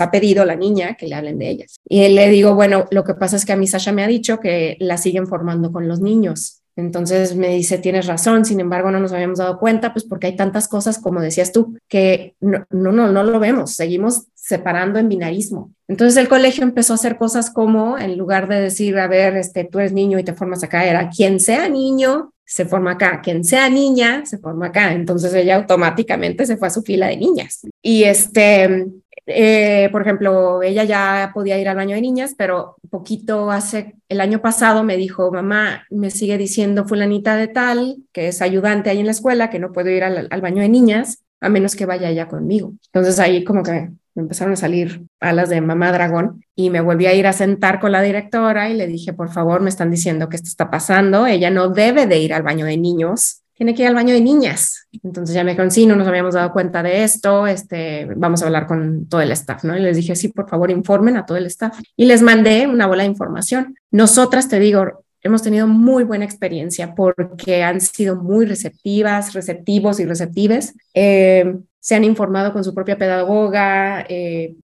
ha 0.00 0.10
pedido 0.10 0.44
la 0.44 0.54
niña 0.54 0.94
que 0.94 1.08
le 1.08 1.16
hablen 1.16 1.38
de 1.38 1.48
ellas. 1.48 1.76
Y 1.88 2.08
le 2.08 2.28
digo, 2.28 2.54
bueno, 2.54 2.86
lo 2.90 3.02
que 3.02 3.14
pasa 3.14 3.36
es 3.36 3.44
que 3.44 3.52
a 3.52 3.56
mí 3.56 3.66
Sasha 3.66 3.92
me 3.92 4.04
ha 4.04 4.08
dicho 4.08 4.38
que 4.38 4.76
la 4.78 4.96
siguen 4.96 5.26
formando 5.26 5.72
con 5.72 5.88
los 5.88 6.00
niños. 6.00 6.60
Entonces 6.76 7.36
me 7.36 7.48
dice, 7.48 7.78
tienes 7.78 8.06
razón, 8.06 8.44
sin 8.44 8.60
embargo 8.60 8.90
no 8.90 9.00
nos 9.00 9.12
habíamos 9.12 9.38
dado 9.38 9.58
cuenta, 9.58 9.92
pues 9.92 10.04
porque 10.04 10.26
hay 10.26 10.36
tantas 10.36 10.66
cosas, 10.68 10.98
como 10.98 11.20
decías 11.20 11.52
tú, 11.52 11.78
que 11.88 12.34
no, 12.40 12.66
no, 12.70 12.90
no, 12.90 13.10
no 13.12 13.22
lo 13.22 13.38
vemos, 13.38 13.74
seguimos 13.74 14.26
separando 14.44 14.98
en 14.98 15.08
binarismo. 15.08 15.72
Entonces 15.88 16.18
el 16.18 16.28
colegio 16.28 16.64
empezó 16.64 16.92
a 16.92 16.96
hacer 16.96 17.16
cosas 17.16 17.50
como, 17.50 17.96
en 17.96 18.18
lugar 18.18 18.46
de 18.46 18.60
decir, 18.60 18.98
a 18.98 19.06
ver, 19.06 19.36
este, 19.36 19.64
tú 19.64 19.78
eres 19.78 19.94
niño 19.94 20.18
y 20.18 20.22
te 20.22 20.34
formas 20.34 20.62
acá, 20.62 20.84
era 20.84 21.08
quien 21.08 21.40
sea 21.40 21.66
niño, 21.70 22.30
se 22.44 22.66
forma 22.66 22.92
acá, 22.92 23.22
quien 23.22 23.42
sea 23.42 23.70
niña, 23.70 24.26
se 24.26 24.36
forma 24.36 24.66
acá. 24.66 24.92
Entonces 24.92 25.32
ella 25.32 25.56
automáticamente 25.56 26.44
se 26.44 26.58
fue 26.58 26.68
a 26.68 26.70
su 26.70 26.82
fila 26.82 27.06
de 27.06 27.16
niñas. 27.16 27.62
Y 27.80 28.04
este, 28.04 28.86
eh, 29.24 29.88
por 29.90 30.02
ejemplo, 30.02 30.62
ella 30.62 30.84
ya 30.84 31.30
podía 31.32 31.58
ir 31.58 31.70
al 31.70 31.76
baño 31.76 31.94
de 31.94 32.02
niñas, 32.02 32.34
pero 32.36 32.76
poquito 32.90 33.50
hace, 33.50 33.94
el 34.10 34.20
año 34.20 34.42
pasado 34.42 34.84
me 34.84 34.98
dijo, 34.98 35.32
mamá, 35.32 35.86
me 35.88 36.10
sigue 36.10 36.36
diciendo 36.36 36.84
fulanita 36.84 37.34
de 37.36 37.48
tal, 37.48 37.96
que 38.12 38.28
es 38.28 38.42
ayudante 38.42 38.90
ahí 38.90 39.00
en 39.00 39.06
la 39.06 39.12
escuela, 39.12 39.48
que 39.48 39.58
no 39.58 39.72
puedo 39.72 39.88
ir 39.88 40.04
al, 40.04 40.40
baño 40.42 40.60
de 40.60 40.68
niñas, 40.68 41.24
a 41.40 41.48
menos 41.48 41.76
que 41.76 41.86
vaya 41.86 42.10
ella 42.10 42.28
conmigo. 42.28 42.74
Entonces 42.92 43.18
ahí 43.18 43.42
como 43.42 43.62
que 43.62 43.88
me 44.14 44.22
empezaron 44.22 44.52
a 44.52 44.56
salir 44.56 45.06
alas 45.20 45.48
de 45.48 45.60
mamá 45.60 45.92
dragón 45.92 46.44
y 46.54 46.70
me 46.70 46.80
volví 46.80 47.06
a 47.06 47.14
ir 47.14 47.26
a 47.26 47.32
sentar 47.32 47.80
con 47.80 47.92
la 47.92 48.02
directora 48.02 48.70
y 48.70 48.74
le 48.74 48.86
dije, 48.86 49.12
por 49.12 49.30
favor, 49.30 49.60
me 49.60 49.68
están 49.68 49.90
diciendo 49.90 50.28
que 50.28 50.36
esto 50.36 50.48
está 50.48 50.70
pasando, 50.70 51.26
ella 51.26 51.50
no 51.50 51.68
debe 51.68 52.06
de 52.06 52.18
ir 52.18 52.32
al 52.32 52.42
baño 52.42 52.66
de 52.66 52.76
niños, 52.76 53.42
tiene 53.54 53.74
que 53.74 53.82
ir 53.82 53.88
al 53.88 53.94
baño 53.94 54.14
de 54.14 54.20
niñas. 54.20 54.86
Entonces 55.02 55.34
ya 55.34 55.44
me 55.44 55.52
dijeron, 55.52 55.70
sí, 55.70 55.86
no 55.86 55.96
nos 55.96 56.08
habíamos 56.08 56.34
dado 56.34 56.52
cuenta 56.52 56.82
de 56.82 57.04
esto, 57.04 57.46
este, 57.46 58.06
vamos 58.16 58.42
a 58.42 58.46
hablar 58.46 58.66
con 58.66 59.06
todo 59.08 59.20
el 59.20 59.30
staff, 59.32 59.64
¿no? 59.64 59.76
Y 59.76 59.80
les 59.80 59.96
dije, 59.96 60.16
sí, 60.16 60.28
por 60.28 60.48
favor, 60.48 60.70
informen 60.70 61.16
a 61.16 61.26
todo 61.26 61.38
el 61.38 61.46
staff. 61.46 61.78
Y 61.96 62.06
les 62.06 62.22
mandé 62.22 62.66
una 62.66 62.86
bola 62.86 63.04
de 63.04 63.10
información. 63.10 63.76
Nosotras, 63.90 64.48
te 64.48 64.58
digo, 64.58 65.04
hemos 65.22 65.42
tenido 65.42 65.66
muy 65.66 66.04
buena 66.04 66.24
experiencia 66.24 66.94
porque 66.94 67.62
han 67.62 67.80
sido 67.80 68.16
muy 68.16 68.44
receptivas, 68.44 69.32
receptivos 69.32 70.00
y 70.00 70.04
receptives. 70.04 70.74
Eh, 70.92 71.56
se 71.84 71.94
han 71.94 72.02
informado 72.02 72.54
con 72.54 72.64
su 72.64 72.72
propia 72.72 72.96
pedagoga. 72.96 74.06
Eh, 74.08 74.54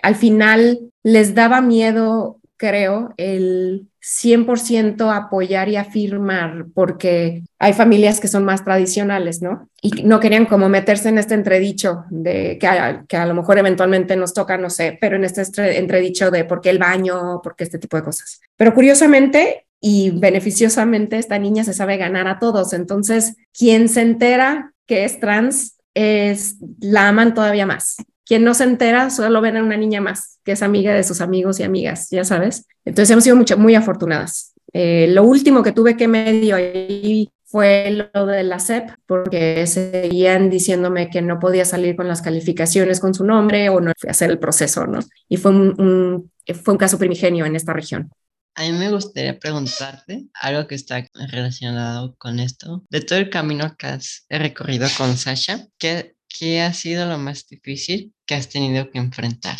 al 0.00 0.14
final 0.14 0.78
les 1.02 1.34
daba 1.34 1.60
miedo, 1.60 2.38
creo, 2.56 3.14
el 3.16 3.88
100% 4.00 5.12
apoyar 5.12 5.68
y 5.68 5.74
afirmar, 5.74 6.66
porque 6.74 7.42
hay 7.58 7.72
familias 7.72 8.20
que 8.20 8.28
son 8.28 8.44
más 8.44 8.64
tradicionales, 8.64 9.42
¿no? 9.42 9.68
Y 9.82 10.04
no 10.04 10.20
querían 10.20 10.46
como 10.46 10.68
meterse 10.68 11.08
en 11.08 11.18
este 11.18 11.34
entredicho 11.34 12.04
de 12.10 12.58
que 12.60 12.68
a, 12.68 13.04
que 13.08 13.16
a 13.16 13.26
lo 13.26 13.34
mejor 13.34 13.58
eventualmente 13.58 14.14
nos 14.14 14.32
toca, 14.32 14.56
no 14.56 14.70
sé, 14.70 14.96
pero 15.00 15.16
en 15.16 15.24
este 15.24 15.42
entredicho 15.78 16.30
de 16.30 16.44
por 16.44 16.60
qué 16.60 16.70
el 16.70 16.78
baño, 16.78 17.40
por 17.42 17.56
qué 17.56 17.64
este 17.64 17.80
tipo 17.80 17.96
de 17.96 18.04
cosas. 18.04 18.40
Pero 18.56 18.72
curiosamente 18.72 19.66
y 19.80 20.10
beneficiosamente 20.10 21.18
esta 21.18 21.40
niña 21.40 21.64
se 21.64 21.74
sabe 21.74 21.96
ganar 21.96 22.28
a 22.28 22.38
todos, 22.38 22.72
entonces 22.72 23.34
quien 23.52 23.88
se 23.88 24.02
entera 24.02 24.74
que 24.86 25.04
es 25.04 25.18
trans 25.18 25.77
es 25.94 26.56
la 26.80 27.08
aman 27.08 27.34
todavía 27.34 27.66
más. 27.66 27.96
Quien 28.24 28.44
no 28.44 28.54
se 28.54 28.64
entera 28.64 29.10
solo 29.10 29.40
ven 29.40 29.56
a 29.56 29.62
una 29.62 29.76
niña 29.76 30.00
más, 30.00 30.38
que 30.44 30.52
es 30.52 30.62
amiga 30.62 30.92
de 30.92 31.02
sus 31.02 31.20
amigos 31.20 31.60
y 31.60 31.62
amigas, 31.62 32.08
ya 32.10 32.24
sabes. 32.24 32.66
Entonces 32.84 33.10
hemos 33.10 33.24
sido 33.24 33.36
mucho, 33.36 33.56
muy 33.56 33.74
afortunadas. 33.74 34.54
Eh, 34.72 35.06
lo 35.08 35.24
último 35.24 35.62
que 35.62 35.72
tuve 35.72 35.96
que 35.96 36.08
medio 36.08 36.56
ahí 36.56 37.30
fue 37.46 38.10
lo 38.12 38.26
de 38.26 38.42
la 38.42 38.58
SEP, 38.58 38.90
porque 39.06 39.66
seguían 39.66 40.50
diciéndome 40.50 41.08
que 41.08 41.22
no 41.22 41.38
podía 41.38 41.64
salir 41.64 41.96
con 41.96 42.06
las 42.06 42.20
calificaciones 42.20 43.00
con 43.00 43.14
su 43.14 43.24
nombre 43.24 43.70
o 43.70 43.80
no 43.80 43.92
hacer 44.06 44.30
el 44.30 44.38
proceso, 44.38 44.86
¿no? 44.86 44.98
Y 45.28 45.38
fue 45.38 45.52
un, 45.52 46.30
fue 46.62 46.74
un 46.74 46.78
caso 46.78 46.98
primigenio 46.98 47.46
en 47.46 47.56
esta 47.56 47.72
región. 47.72 48.10
A 48.58 48.62
mí 48.62 48.72
me 48.72 48.90
gustaría 48.90 49.38
preguntarte 49.38 50.26
algo 50.34 50.66
que 50.66 50.74
está 50.74 51.06
relacionado 51.30 52.16
con 52.18 52.40
esto. 52.40 52.82
De 52.90 53.00
todo 53.00 53.20
el 53.20 53.30
camino 53.30 53.76
que 53.78 53.86
has 53.86 54.26
recorrido 54.28 54.88
con 54.98 55.16
Sasha, 55.16 55.68
¿qué, 55.78 56.16
qué 56.28 56.62
ha 56.62 56.72
sido 56.72 57.06
lo 57.06 57.18
más 57.18 57.46
difícil 57.46 58.12
que 58.26 58.34
has 58.34 58.48
tenido 58.48 58.90
que 58.90 58.98
enfrentar? 58.98 59.58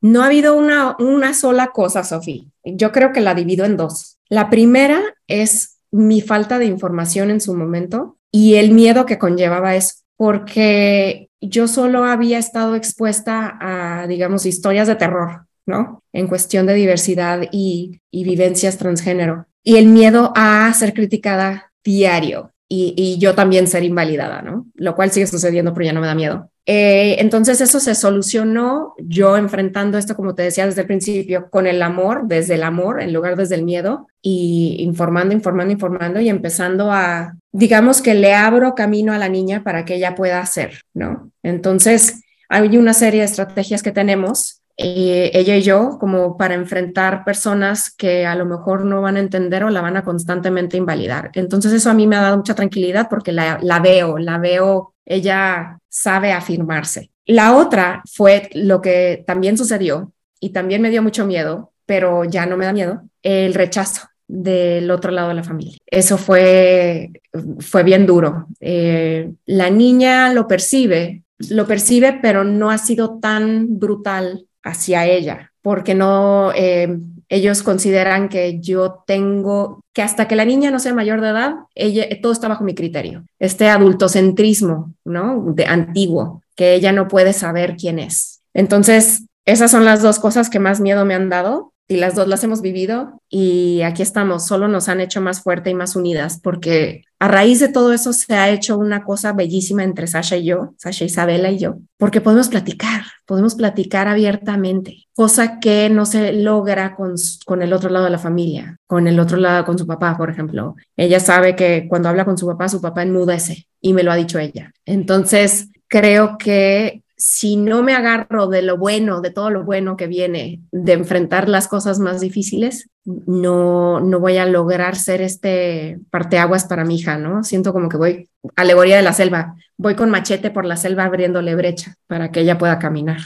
No 0.00 0.22
ha 0.22 0.26
habido 0.26 0.56
una, 0.56 0.96
una 0.98 1.34
sola 1.34 1.68
cosa, 1.68 2.02
Sofía. 2.02 2.42
Yo 2.64 2.90
creo 2.90 3.12
que 3.12 3.20
la 3.20 3.36
divido 3.36 3.64
en 3.64 3.76
dos. 3.76 4.18
La 4.28 4.50
primera 4.50 5.00
es 5.28 5.78
mi 5.92 6.20
falta 6.20 6.58
de 6.58 6.64
información 6.64 7.30
en 7.30 7.40
su 7.40 7.54
momento 7.54 8.18
y 8.32 8.56
el 8.56 8.72
miedo 8.72 9.06
que 9.06 9.18
conllevaba 9.20 9.76
eso, 9.76 9.94
porque 10.16 11.30
yo 11.40 11.68
solo 11.68 12.02
había 12.06 12.38
estado 12.38 12.74
expuesta 12.74 13.56
a, 13.60 14.08
digamos, 14.08 14.46
historias 14.46 14.88
de 14.88 14.96
terror, 14.96 15.46
¿no? 15.66 16.02
En 16.12 16.26
cuestión 16.26 16.66
de 16.66 16.74
diversidad 16.74 17.48
y, 17.50 18.00
vivencias 18.10 18.78
transgénero. 18.78 19.46
Y 19.62 19.76
el 19.76 19.86
miedo 19.86 20.32
a 20.34 20.72
ser 20.74 20.92
criticada 20.92 21.72
diario 21.84 22.52
y, 22.68 22.94
y, 22.96 23.18
yo 23.18 23.34
también 23.34 23.66
ser 23.66 23.84
invalidada, 23.84 24.42
¿no? 24.42 24.66
Lo 24.74 24.94
cual 24.94 25.10
sigue 25.10 25.26
sucediendo, 25.26 25.72
pero 25.72 25.86
ya 25.86 25.92
no 25.92 26.00
me 26.00 26.06
da 26.06 26.14
miedo. 26.14 26.50
Eh, 26.64 27.16
entonces 27.18 27.60
eso 27.60 27.80
se 27.80 27.96
solucionó 27.96 28.94
yo 28.98 29.36
enfrentando 29.36 29.98
esto, 29.98 30.14
como 30.14 30.34
te 30.34 30.42
decía 30.42 30.64
desde 30.64 30.82
el 30.82 30.86
principio, 30.86 31.50
con 31.50 31.66
el 31.66 31.82
amor, 31.82 32.22
desde 32.26 32.54
el 32.54 32.62
amor 32.62 33.02
en 33.02 33.12
lugar 33.12 33.36
desde 33.36 33.56
el 33.56 33.64
miedo 33.64 34.06
y 34.20 34.76
informando, 34.78 35.34
informando, 35.34 35.72
informando 35.72 36.20
y 36.20 36.28
empezando 36.28 36.92
a, 36.92 37.34
digamos 37.50 38.00
que 38.00 38.14
le 38.14 38.34
abro 38.34 38.76
camino 38.76 39.12
a 39.12 39.18
la 39.18 39.28
niña 39.28 39.64
para 39.64 39.84
que 39.84 39.96
ella 39.96 40.14
pueda 40.14 40.38
hacer, 40.38 40.82
¿no? 40.94 41.32
Entonces 41.42 42.22
hay 42.48 42.76
una 42.76 42.94
serie 42.94 43.20
de 43.20 43.26
estrategias 43.26 43.82
que 43.82 43.92
tenemos 43.92 44.61
eh, 44.82 45.30
ella 45.34 45.56
y 45.56 45.62
yo 45.62 45.98
como 45.98 46.36
para 46.36 46.54
enfrentar 46.54 47.24
personas 47.24 47.90
que 47.90 48.26
a 48.26 48.34
lo 48.34 48.44
mejor 48.44 48.84
no 48.84 49.00
van 49.00 49.16
a 49.16 49.20
entender 49.20 49.64
o 49.64 49.70
la 49.70 49.80
van 49.80 49.96
a 49.96 50.04
constantemente 50.04 50.76
invalidar. 50.76 51.30
Entonces 51.34 51.72
eso 51.72 51.90
a 51.90 51.94
mí 51.94 52.06
me 52.06 52.16
ha 52.16 52.22
dado 52.22 52.36
mucha 52.36 52.54
tranquilidad 52.54 53.08
porque 53.08 53.32
la, 53.32 53.58
la 53.62 53.80
veo, 53.80 54.18
la 54.18 54.38
veo, 54.38 54.94
ella 55.04 55.78
sabe 55.88 56.32
afirmarse. 56.32 57.10
La 57.26 57.56
otra 57.56 58.02
fue 58.12 58.50
lo 58.54 58.80
que 58.80 59.24
también 59.26 59.56
sucedió 59.56 60.12
y 60.40 60.50
también 60.50 60.82
me 60.82 60.90
dio 60.90 61.02
mucho 61.02 61.24
miedo, 61.24 61.72
pero 61.86 62.24
ya 62.24 62.46
no 62.46 62.56
me 62.56 62.64
da 62.64 62.72
miedo, 62.72 63.02
el 63.22 63.54
rechazo 63.54 64.08
del 64.26 64.90
otro 64.90 65.12
lado 65.12 65.28
de 65.28 65.34
la 65.34 65.44
familia. 65.44 65.76
Eso 65.86 66.16
fue, 66.16 67.12
fue 67.60 67.82
bien 67.82 68.06
duro. 68.06 68.46
Eh, 68.60 69.30
la 69.46 69.70
niña 69.70 70.32
lo 70.32 70.48
percibe, 70.48 71.22
lo 71.50 71.66
percibe, 71.66 72.18
pero 72.20 72.42
no 72.42 72.70
ha 72.70 72.78
sido 72.78 73.18
tan 73.20 73.78
brutal 73.78 74.46
hacia 74.62 75.06
ella, 75.06 75.52
porque 75.62 75.94
no, 75.94 76.52
eh, 76.54 76.98
ellos 77.28 77.62
consideran 77.62 78.28
que 78.28 78.60
yo 78.60 79.04
tengo, 79.06 79.80
que 79.92 80.02
hasta 80.02 80.28
que 80.28 80.36
la 80.36 80.44
niña 80.44 80.70
no 80.70 80.78
sea 80.78 80.92
mayor 80.92 81.20
de 81.20 81.30
edad, 81.30 81.54
ella, 81.74 82.06
todo 82.20 82.32
está 82.32 82.48
bajo 82.48 82.64
mi 82.64 82.74
criterio. 82.74 83.24
Este 83.38 83.68
adultocentrismo, 83.68 84.94
¿no? 85.04 85.42
De 85.54 85.64
antiguo, 85.66 86.42
que 86.56 86.74
ella 86.74 86.92
no 86.92 87.08
puede 87.08 87.32
saber 87.32 87.76
quién 87.76 87.98
es. 87.98 88.42
Entonces, 88.54 89.24
esas 89.44 89.70
son 89.70 89.84
las 89.84 90.02
dos 90.02 90.18
cosas 90.18 90.50
que 90.50 90.58
más 90.58 90.80
miedo 90.80 91.04
me 91.04 91.14
han 91.14 91.28
dado 91.28 91.71
y 91.92 91.96
las 91.98 92.14
dos 92.14 92.26
las 92.26 92.42
hemos 92.42 92.62
vivido 92.62 93.20
y 93.28 93.82
aquí 93.82 94.02
estamos, 94.02 94.46
solo 94.46 94.66
nos 94.66 94.88
han 94.88 95.00
hecho 95.00 95.20
más 95.20 95.42
fuerte 95.42 95.68
y 95.68 95.74
más 95.74 95.94
unidas 95.94 96.40
porque 96.42 97.02
a 97.18 97.28
raíz 97.28 97.60
de 97.60 97.68
todo 97.68 97.92
eso 97.92 98.12
se 98.14 98.34
ha 98.34 98.48
hecho 98.50 98.78
una 98.78 99.04
cosa 99.04 99.32
bellísima 99.32 99.84
entre 99.84 100.06
Sasha 100.06 100.36
y 100.38 100.46
yo, 100.46 100.74
Sasha 100.78 101.04
Isabela 101.04 101.50
y 101.50 101.58
yo, 101.58 101.76
porque 101.98 102.22
podemos 102.22 102.48
platicar, 102.48 103.02
podemos 103.26 103.54
platicar 103.54 104.08
abiertamente, 104.08 105.04
cosa 105.14 105.60
que 105.60 105.90
no 105.90 106.06
se 106.06 106.32
logra 106.32 106.96
con, 106.96 107.14
con 107.44 107.62
el 107.62 107.74
otro 107.74 107.90
lado 107.90 108.06
de 108.06 108.10
la 108.10 108.18
familia, 108.18 108.78
con 108.86 109.06
el 109.06 109.20
otro 109.20 109.36
lado, 109.36 109.64
con 109.66 109.78
su 109.78 109.86
papá, 109.86 110.16
por 110.16 110.30
ejemplo. 110.30 110.74
Ella 110.96 111.20
sabe 111.20 111.54
que 111.54 111.86
cuando 111.88 112.08
habla 112.08 112.24
con 112.24 112.38
su 112.38 112.46
papá, 112.46 112.68
su 112.68 112.80
papá 112.80 113.02
enmudece 113.02 113.68
y 113.80 113.92
me 113.92 114.02
lo 114.02 114.12
ha 114.12 114.16
dicho 114.16 114.38
ella. 114.38 114.72
Entonces, 114.86 115.68
creo 115.88 116.38
que 116.38 117.01
si 117.24 117.54
no 117.54 117.84
me 117.84 117.94
agarro 117.94 118.48
de 118.48 118.62
lo 118.62 118.76
bueno, 118.76 119.20
de 119.20 119.30
todo 119.30 119.48
lo 119.48 119.62
bueno 119.64 119.96
que 119.96 120.08
viene 120.08 120.60
de 120.72 120.94
enfrentar 120.94 121.48
las 121.48 121.68
cosas 121.68 122.00
más 122.00 122.20
difíciles, 122.20 122.90
no, 123.04 124.00
no 124.00 124.18
voy 124.18 124.38
a 124.38 124.44
lograr 124.44 124.96
ser 124.96 125.20
este 125.20 126.00
parteaguas 126.10 126.64
para 126.64 126.84
mi 126.84 126.96
hija, 126.96 127.18
¿no? 127.18 127.44
Siento 127.44 127.72
como 127.72 127.88
que 127.88 127.96
voy, 127.96 128.28
alegoría 128.56 128.96
de 128.96 129.04
la 129.04 129.12
selva, 129.12 129.54
voy 129.78 129.94
con 129.94 130.10
machete 130.10 130.50
por 130.50 130.64
la 130.64 130.76
selva 130.76 131.04
abriéndole 131.04 131.54
brecha 131.54 131.94
para 132.08 132.32
que 132.32 132.40
ella 132.40 132.58
pueda 132.58 132.80
caminar. 132.80 133.18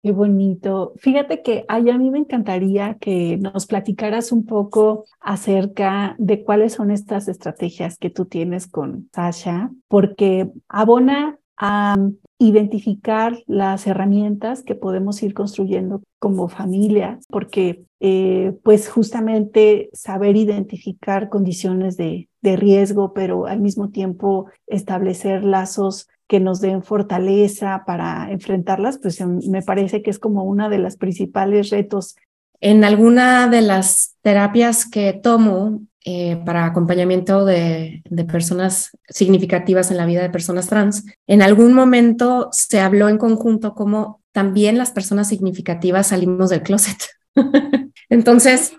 Qué 0.00 0.12
bonito. 0.12 0.92
Fíjate 0.98 1.42
que 1.42 1.64
a 1.66 1.80
mí 1.80 2.10
me 2.12 2.20
encantaría 2.20 2.98
que 3.00 3.36
nos 3.36 3.66
platicaras 3.66 4.30
un 4.30 4.46
poco 4.46 5.06
acerca 5.18 6.14
de 6.18 6.44
cuáles 6.44 6.74
son 6.74 6.92
estas 6.92 7.26
estrategias 7.26 7.98
que 7.98 8.10
tú 8.10 8.26
tienes 8.26 8.68
con 8.68 9.10
Sasha, 9.12 9.72
porque 9.88 10.52
abona 10.68 11.40
a 11.56 11.96
identificar 12.38 13.42
las 13.46 13.86
herramientas 13.86 14.62
que 14.62 14.76
podemos 14.76 15.22
ir 15.22 15.34
construyendo 15.34 16.02
como 16.18 16.48
familia, 16.48 17.18
porque 17.28 17.84
eh, 18.00 18.56
pues 18.62 18.88
justamente 18.88 19.90
saber 19.92 20.36
identificar 20.36 21.28
condiciones 21.28 21.96
de, 21.96 22.28
de 22.40 22.56
riesgo, 22.56 23.12
pero 23.12 23.46
al 23.46 23.60
mismo 23.60 23.90
tiempo 23.90 24.46
establecer 24.66 25.42
lazos 25.44 26.08
que 26.28 26.38
nos 26.38 26.60
den 26.60 26.82
fortaleza 26.82 27.82
para 27.86 28.30
enfrentarlas, 28.30 28.98
pues 28.98 29.20
me 29.26 29.62
parece 29.62 30.02
que 30.02 30.10
es 30.10 30.18
como 30.18 30.44
una 30.44 30.68
de 30.68 30.78
las 30.78 30.96
principales 30.96 31.70
retos. 31.70 32.16
En 32.60 32.84
alguna 32.84 33.48
de 33.48 33.62
las 33.62 34.14
terapias 34.20 34.88
que 34.88 35.12
tomo, 35.12 35.80
eh, 36.10 36.40
para 36.46 36.64
acompañamiento 36.64 37.44
de, 37.44 38.02
personas 38.32 38.96
significativas 39.10 39.90
en 39.90 39.98
la 39.98 40.06
vida 40.06 40.22
de 40.22 40.30
personas 40.30 40.66
trans. 40.66 41.04
En 41.26 41.42
algún 41.42 41.74
momento 41.74 42.48
se 42.50 42.80
habló 42.80 43.10
en 43.10 43.18
conjunto 43.18 43.74
como 43.74 44.22
también 44.32 44.78
las 44.78 44.90
personas 44.90 45.28
significativas 45.28 46.06
salimos 46.06 46.48
del 46.48 46.62
closet. 46.62 46.96
Entonces, 48.08 48.72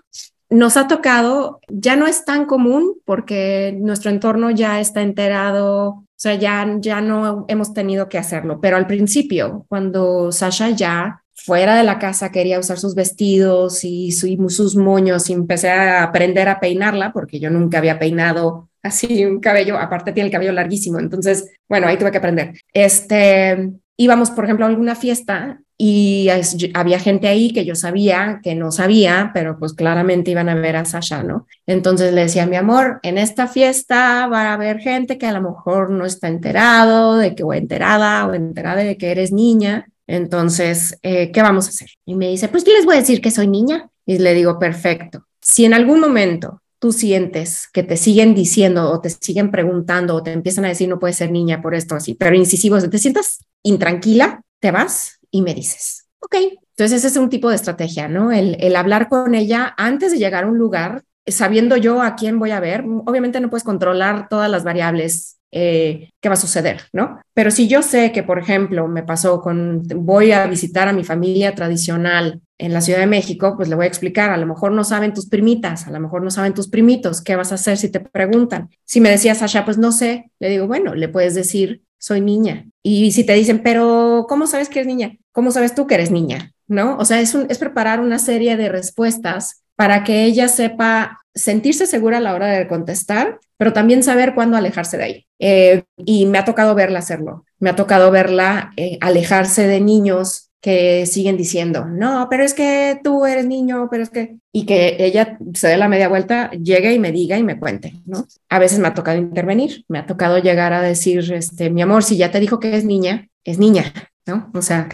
nos 0.48 0.76
ha 0.76 0.88
tocado, 0.88 1.60
ya 1.68 1.94
no 1.94 2.08
es 2.08 2.24
tan 2.24 2.46
común 2.46 2.96
porque 3.04 3.78
nuestro 3.80 4.10
entorno 4.10 4.50
ya 4.50 4.80
está 4.80 5.00
enterado, 5.00 5.86
o 5.88 6.06
sea, 6.16 6.34
ya, 6.34 6.66
ya 6.80 7.00
no 7.00 7.44
hemos 7.46 7.72
tenido 7.72 8.08
que 8.08 8.18
hacerlo, 8.18 8.60
pero 8.60 8.76
al 8.76 8.88
principio, 8.88 9.66
cuando 9.68 10.32
Sasha 10.32 10.70
ya 10.70 11.22
fuera 11.50 11.74
de 11.74 11.82
la 11.82 11.98
casa 11.98 12.30
quería 12.30 12.60
usar 12.60 12.78
sus 12.78 12.94
vestidos 12.94 13.82
y, 13.82 14.12
sus 14.12 14.76
moños 14.76 15.28
y 15.28 15.32
empecé 15.32 15.68
a 15.68 16.04
aprender 16.04 16.48
a 16.48 16.60
peinarla 16.60 17.12
porque 17.12 17.40
yo 17.40 17.50
nunca 17.50 17.78
había 17.78 17.98
peinado 17.98 18.68
así 18.84 19.24
un 19.24 19.40
cabello, 19.40 19.76
aparte 19.76 20.12
tiene 20.12 20.28
el 20.28 20.32
cabello 20.32 20.52
larguísimo, 20.52 21.00
entonces, 21.00 21.50
bueno, 21.68 21.88
ahí 21.88 21.96
tuve 21.96 22.12
que 22.12 22.18
aprender. 22.18 22.52
Este, 22.72 23.68
íbamos, 23.96 24.30
por 24.30 24.44
ejemplo, 24.44 24.64
a 24.64 24.68
alguna 24.68 24.94
fiesta 24.94 25.60
y 25.76 26.28
había 26.72 27.00
gente 27.00 27.26
ahí 27.26 27.52
que 27.52 27.64
yo 27.64 27.74
sabía 27.74 28.38
que 28.44 28.54
no 28.54 28.70
sabía, 28.70 29.32
pero 29.34 29.58
pues 29.58 29.72
claramente 29.72 30.30
iban 30.30 30.48
a 30.48 30.54
ver 30.54 30.76
a 30.76 30.84
Sasha, 30.84 31.24
¿no? 31.24 31.48
Entonces 31.66 32.14
le 32.14 32.20
decía, 32.20 32.46
mi 32.46 32.54
amor, 32.54 33.00
en 33.02 33.18
esta 33.18 33.48
fiesta 33.48 34.28
va 34.28 34.50
a 34.50 34.54
haber 34.54 34.78
gente 34.78 35.18
que 35.18 35.26
a 35.26 35.32
lo 35.32 35.42
mejor 35.42 35.90
no 35.90 36.06
está 36.06 36.28
enterado 36.28 37.16
de 37.16 37.34
que 37.34 37.42
o 37.42 37.52
enterada 37.52 38.24
o 38.28 38.34
enterada 38.34 38.84
de 38.84 38.96
que 38.96 39.10
eres 39.10 39.32
niña. 39.32 39.88
Entonces, 40.10 40.98
eh, 41.02 41.30
¿qué 41.30 41.40
vamos 41.40 41.66
a 41.66 41.68
hacer? 41.68 41.90
Y 42.04 42.16
me 42.16 42.28
dice, 42.28 42.48
pues 42.48 42.66
les 42.66 42.84
voy 42.84 42.96
a 42.96 43.00
decir 43.00 43.20
que 43.20 43.30
soy 43.30 43.46
niña. 43.46 43.88
Y 44.04 44.18
le 44.18 44.34
digo, 44.34 44.58
perfecto. 44.58 45.24
Si 45.40 45.64
en 45.64 45.72
algún 45.72 46.00
momento 46.00 46.60
tú 46.80 46.90
sientes 46.90 47.68
que 47.72 47.84
te 47.84 47.96
siguen 47.96 48.34
diciendo 48.34 48.90
o 48.90 49.00
te 49.00 49.10
siguen 49.10 49.52
preguntando 49.52 50.16
o 50.16 50.22
te 50.22 50.32
empiezan 50.32 50.64
a 50.64 50.68
decir 50.68 50.88
no 50.88 50.98
puedes 50.98 51.16
ser 51.16 51.30
niña 51.30 51.62
por 51.62 51.74
esto 51.76 51.94
así, 51.94 52.14
pero 52.14 52.34
incisivos, 52.34 52.88
te 52.90 52.98
sientas 52.98 53.44
intranquila, 53.62 54.42
te 54.58 54.72
vas 54.72 55.20
y 55.30 55.42
me 55.42 55.54
dices, 55.54 56.08
ok. 56.18 56.34
Entonces 56.76 56.98
ese 56.98 57.08
es 57.08 57.16
un 57.16 57.30
tipo 57.30 57.48
de 57.48 57.56
estrategia, 57.56 58.08
¿no? 58.08 58.32
El, 58.32 58.56
el 58.58 58.74
hablar 58.74 59.08
con 59.08 59.34
ella 59.36 59.74
antes 59.76 60.10
de 60.10 60.18
llegar 60.18 60.42
a 60.42 60.48
un 60.48 60.58
lugar, 60.58 61.04
sabiendo 61.26 61.76
yo 61.76 62.02
a 62.02 62.16
quién 62.16 62.40
voy 62.40 62.50
a 62.50 62.58
ver. 62.58 62.84
Obviamente 63.06 63.38
no 63.40 63.48
puedes 63.48 63.64
controlar 63.64 64.28
todas 64.28 64.50
las 64.50 64.64
variables 64.64 65.39
eh, 65.52 66.10
qué 66.20 66.28
va 66.28 66.34
a 66.34 66.38
suceder, 66.38 66.82
¿no? 66.92 67.20
Pero 67.34 67.50
si 67.50 67.66
yo 67.66 67.82
sé 67.82 68.12
que, 68.12 68.22
por 68.22 68.38
ejemplo, 68.38 68.86
me 68.86 69.02
pasó 69.02 69.40
con, 69.40 69.82
voy 69.96 70.32
a 70.32 70.46
visitar 70.46 70.88
a 70.88 70.92
mi 70.92 71.04
familia 71.04 71.54
tradicional 71.54 72.40
en 72.58 72.72
la 72.72 72.80
Ciudad 72.80 73.00
de 73.00 73.06
México, 73.06 73.54
pues 73.56 73.68
le 73.68 73.74
voy 73.74 73.86
a 73.86 73.88
explicar, 73.88 74.30
a 74.30 74.36
lo 74.36 74.46
mejor 74.46 74.72
no 74.72 74.84
saben 74.84 75.14
tus 75.14 75.28
primitas, 75.28 75.86
a 75.86 75.90
lo 75.90 75.98
mejor 75.98 76.22
no 76.22 76.30
saben 76.30 76.54
tus 76.54 76.68
primitos, 76.68 77.22
¿qué 77.22 77.36
vas 77.36 77.52
a 77.52 77.56
hacer 77.56 77.78
si 77.78 77.90
te 77.90 78.00
preguntan? 78.00 78.68
Si 78.84 79.00
me 79.00 79.10
decía 79.10 79.34
Sasha, 79.34 79.64
pues 79.64 79.78
no 79.78 79.92
sé, 79.92 80.30
le 80.38 80.50
digo, 80.50 80.66
bueno, 80.66 80.94
le 80.94 81.08
puedes 81.08 81.34
decir, 81.34 81.82
soy 81.98 82.20
niña. 82.20 82.66
Y 82.82 83.12
si 83.12 83.24
te 83.24 83.34
dicen, 83.34 83.62
pero 83.62 84.26
¿cómo 84.28 84.46
sabes 84.46 84.68
que 84.68 84.80
eres 84.80 84.88
niña? 84.88 85.16
¿Cómo 85.32 85.50
sabes 85.50 85.74
tú 85.74 85.86
que 85.86 85.94
eres 85.94 86.10
niña? 86.10 86.52
¿No? 86.66 86.96
O 86.98 87.04
sea, 87.04 87.20
es, 87.20 87.34
es 87.34 87.58
preparar 87.58 88.00
una 88.00 88.18
serie 88.18 88.56
de 88.56 88.68
respuestas 88.68 89.62
para 89.80 90.04
que 90.04 90.24
ella 90.24 90.46
sepa 90.46 91.22
sentirse 91.34 91.86
segura 91.86 92.18
a 92.18 92.20
la 92.20 92.34
hora 92.34 92.48
de 92.48 92.68
contestar, 92.68 93.40
pero 93.56 93.72
también 93.72 94.02
saber 94.02 94.34
cuándo 94.34 94.58
alejarse 94.58 94.98
de 94.98 95.04
ahí. 95.04 95.26
Eh, 95.38 95.84
y 95.96 96.26
me 96.26 96.36
ha 96.36 96.44
tocado 96.44 96.74
verla 96.74 96.98
hacerlo. 96.98 97.46
Me 97.60 97.70
ha 97.70 97.76
tocado 97.76 98.10
verla 98.10 98.74
eh, 98.76 98.98
alejarse 99.00 99.66
de 99.66 99.80
niños 99.80 100.50
que 100.60 101.06
siguen 101.06 101.38
diciendo, 101.38 101.86
no, 101.86 102.26
pero 102.28 102.44
es 102.44 102.52
que 102.52 103.00
tú 103.02 103.24
eres 103.24 103.46
niño, 103.46 103.88
pero 103.90 104.02
es 104.02 104.10
que, 104.10 104.36
y 104.52 104.66
que 104.66 104.96
ella 104.98 105.38
se 105.54 105.68
dé 105.68 105.78
la 105.78 105.88
media 105.88 106.08
vuelta, 106.08 106.50
llegue 106.50 106.92
y 106.92 106.98
me 106.98 107.10
diga 107.10 107.38
y 107.38 107.42
me 107.42 107.58
cuente, 107.58 107.94
¿no? 108.04 108.26
A 108.50 108.58
veces 108.58 108.80
me 108.80 108.88
ha 108.88 108.92
tocado 108.92 109.16
intervenir, 109.16 109.86
me 109.88 109.98
ha 109.98 110.04
tocado 110.04 110.36
llegar 110.36 110.74
a 110.74 110.82
decir, 110.82 111.32
este, 111.32 111.70
mi 111.70 111.80
amor, 111.80 112.04
si 112.04 112.18
ya 112.18 112.30
te 112.30 112.38
dijo 112.38 112.60
que 112.60 112.76
es 112.76 112.84
niña, 112.84 113.30
es 113.44 113.58
niña, 113.58 113.94
¿no? 114.26 114.50
O 114.52 114.60
sea, 114.60 114.90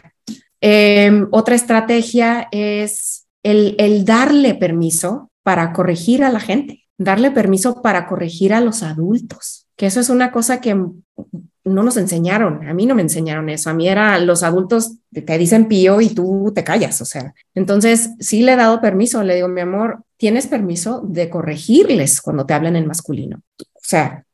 em, 0.61 1.27
otra 1.33 1.57
estrategia 1.57 2.46
es 2.53 3.25
el, 3.46 4.04
darle 4.04 4.54
permiso 4.54 5.30
para 5.42 5.72
corregir 5.72 6.24
a 6.24 6.30
la 6.30 6.40
gente, 6.40 6.85
darle 6.98 7.30
permiso 7.30 7.82
para 7.82 8.06
corregir 8.06 8.52
a 8.52 8.61
los 8.61 8.82
adultos, 8.82 9.66
que 9.76 9.87
eso 9.87 10.00
es 10.00 10.11
una 10.11 10.32
cosa 10.32 10.61
que 10.61 10.74
no 10.74 11.82
nos 11.82 11.96
enseñaron, 11.96 12.66
a 12.68 12.74
mí 12.74 12.87
no 12.87 12.94
me 12.94 13.02
enseñaron 13.02 13.48
eso, 13.48 13.70
a 13.70 13.74
mí 13.74 13.88
era 13.88 14.18
los 14.18 14.42
adultos 14.42 14.98
te 15.12 15.38
dicen 15.38 15.66
pío 15.66 16.00
y 16.00 16.11
tú 16.11 16.52
te 16.54 16.64
callas, 16.64 17.00
o 17.00 17.04
sea, 17.04 17.35
entonces 17.54 18.11
sí 18.20 18.42
le 18.42 18.52
he 18.52 18.56
dado 18.56 18.80
permiso, 18.80 19.22
le 19.22 19.35
digo, 19.35 19.48
mi 19.48 19.61
amor, 19.61 20.02
tienes 20.16 20.46
permiso 20.46 21.02
de 21.04 21.28
corregirles 21.28 22.20
cuando 22.20 22.46
te 22.46 22.54
hablan 22.54 22.76
en 22.76 22.87
masculino, 22.87 23.42
o 23.59 23.80
sea, 23.82 24.24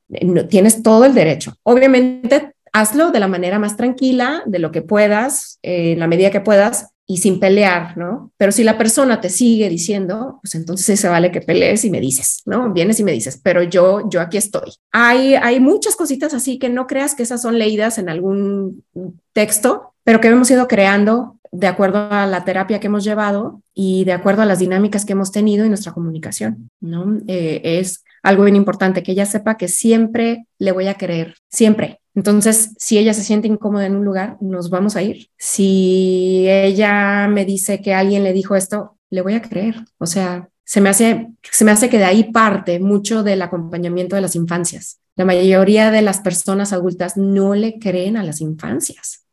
tienes 0.49 0.83
todo 0.83 1.05
el 1.05 1.15
derecho. 1.15 1.55
Obviamente, 1.63 2.53
hazlo 2.73 3.11
de 3.11 3.21
la 3.21 3.29
manera 3.29 3.59
más 3.59 3.77
tranquila, 3.77 4.43
de 4.47 4.59
lo 4.59 4.73
que 4.73 4.83
puedas, 4.83 5.59
eh, 5.63 5.93
en 5.93 5.99
la 5.99 6.07
medida 6.07 6.31
que 6.31 6.41
puedas, 6.41 6.92
y 7.07 7.19
sin 7.19 7.41
pelear, 7.41 7.97
¿no? 7.99 8.33
Pero 8.37 8.53
si 8.53 8.65
la 8.65 8.79
persona 8.79 9.21
te 9.21 9.29
sigue 9.29 9.69
diciendo, 9.69 10.39
pues 10.43 10.55
entonces 10.55 10.99
se 10.99 11.09
vale 11.09 11.31
que 11.31 11.41
pelees 11.41 11.85
y 11.85 11.91
me 11.91 12.01
dices, 12.01 12.43
¿no? 12.47 12.73
Vienes 12.73 13.01
y 13.01 13.05
me 13.05 13.13
dices, 13.13 13.41
pero 13.43 13.63
yo, 13.63 14.09
yo 14.09 14.21
aquí 14.21 14.37
estoy. 14.37 14.73
Hay, 14.93 15.35
hay 15.35 15.61
muchas 15.61 15.97
cositas 15.97 16.33
así 16.35 16.59
que 16.59 16.69
no 16.69 16.87
creas 16.87 17.15
que 17.15 17.25
esas 17.25 17.43
son 17.43 17.59
leídas 17.59 17.99
en 17.99 18.09
algún 18.09 18.85
texto, 19.33 19.95
pero 20.05 20.21
que 20.21 20.29
hemos 20.29 20.51
ido 20.51 20.69
creando 20.69 21.39
de 21.51 21.67
acuerdo 21.67 22.09
a 22.11 22.27
la 22.27 22.45
terapia 22.45 22.81
que 22.81 22.87
hemos 22.87 23.05
llevado 23.05 23.63
y 23.75 24.05
de 24.05 24.13
acuerdo 24.13 24.43
a 24.43 24.47
las 24.47 24.59
dinámicas 24.59 25.05
que 25.05 25.13
hemos 25.13 25.33
tenido 25.33 25.65
en 25.65 25.71
nuestra 25.71 25.93
comunicación, 25.93 26.71
¿no? 26.81 27.19
Eh, 27.27 27.61
es 27.63 28.05
algo 28.23 28.45
bien 28.45 28.57
importante, 28.57 29.03
que 29.03 29.13
ella 29.13 29.27
sepa 29.27 29.57
que 29.57 29.69
siempre 29.69 30.47
le 30.59 30.73
voy 30.73 30.87
a 30.87 30.95
querer, 30.95 31.35
siempre, 31.51 32.01
entonces, 32.15 32.75
si 32.79 32.99
ella 32.99 33.15
se 33.15 33.25
siente 33.25 33.49
incómoda 33.49 33.87
en 33.87 33.97
un 33.97 34.05
lugar, 34.05 34.37
nos 34.41 34.69
vamos 34.69 34.97
a 34.97 35.03
ir. 35.03 35.31
Si 35.39 36.45
ella 36.49 37.27
me 37.29 37.45
dice 37.45 37.81
que 37.81 37.95
alguien 37.95 38.23
le 38.23 38.33
dijo 38.33 38.55
esto, 38.55 38.99
le 39.11 39.23
voy 39.23 39.35
a 39.35 39.43
creer. 39.43 39.77
O 39.99 40.07
sea, 40.07 40.49
se 40.65 40.81
me 40.81 40.91
hace, 40.91 41.29
se 41.43 41.65
me 41.65 41.71
hace 41.71 41.89
que 41.89 41.99
de 41.99 42.05
ahí 42.05 42.31
parte 42.31 42.81
mucho 42.81 43.23
del 43.23 43.41
acompañamiento 43.41 44.17
de 44.17 44.23
las 44.23 44.37
infancias. 44.37 45.01
La 45.17 45.25
mayoría 45.25 45.91
de 45.91 46.03
las 46.03 46.21
personas 46.21 46.73
adultas 46.73 47.17
no 47.17 47.55
le 47.55 47.79
creen 47.79 48.17
a 48.17 48.25
las 48.25 48.41
infancias. 48.41 49.25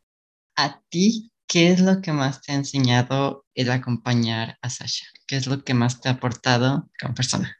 ¿A 0.56 0.80
ti 0.88 1.32
qué 1.46 1.72
es 1.72 1.80
lo 1.80 2.00
que 2.00 2.12
más 2.12 2.40
te 2.42 2.52
ha 2.52 2.54
enseñado 2.54 3.44
el 3.54 3.70
acompañar 3.70 4.58
a 4.62 4.70
Sasha? 4.70 5.06
¿Qué 5.26 5.36
es 5.36 5.46
lo 5.46 5.64
que 5.64 5.74
más 5.74 6.00
te 6.00 6.08
ha 6.08 6.12
aportado 6.12 6.90
como 7.00 7.14
persona? 7.14 7.59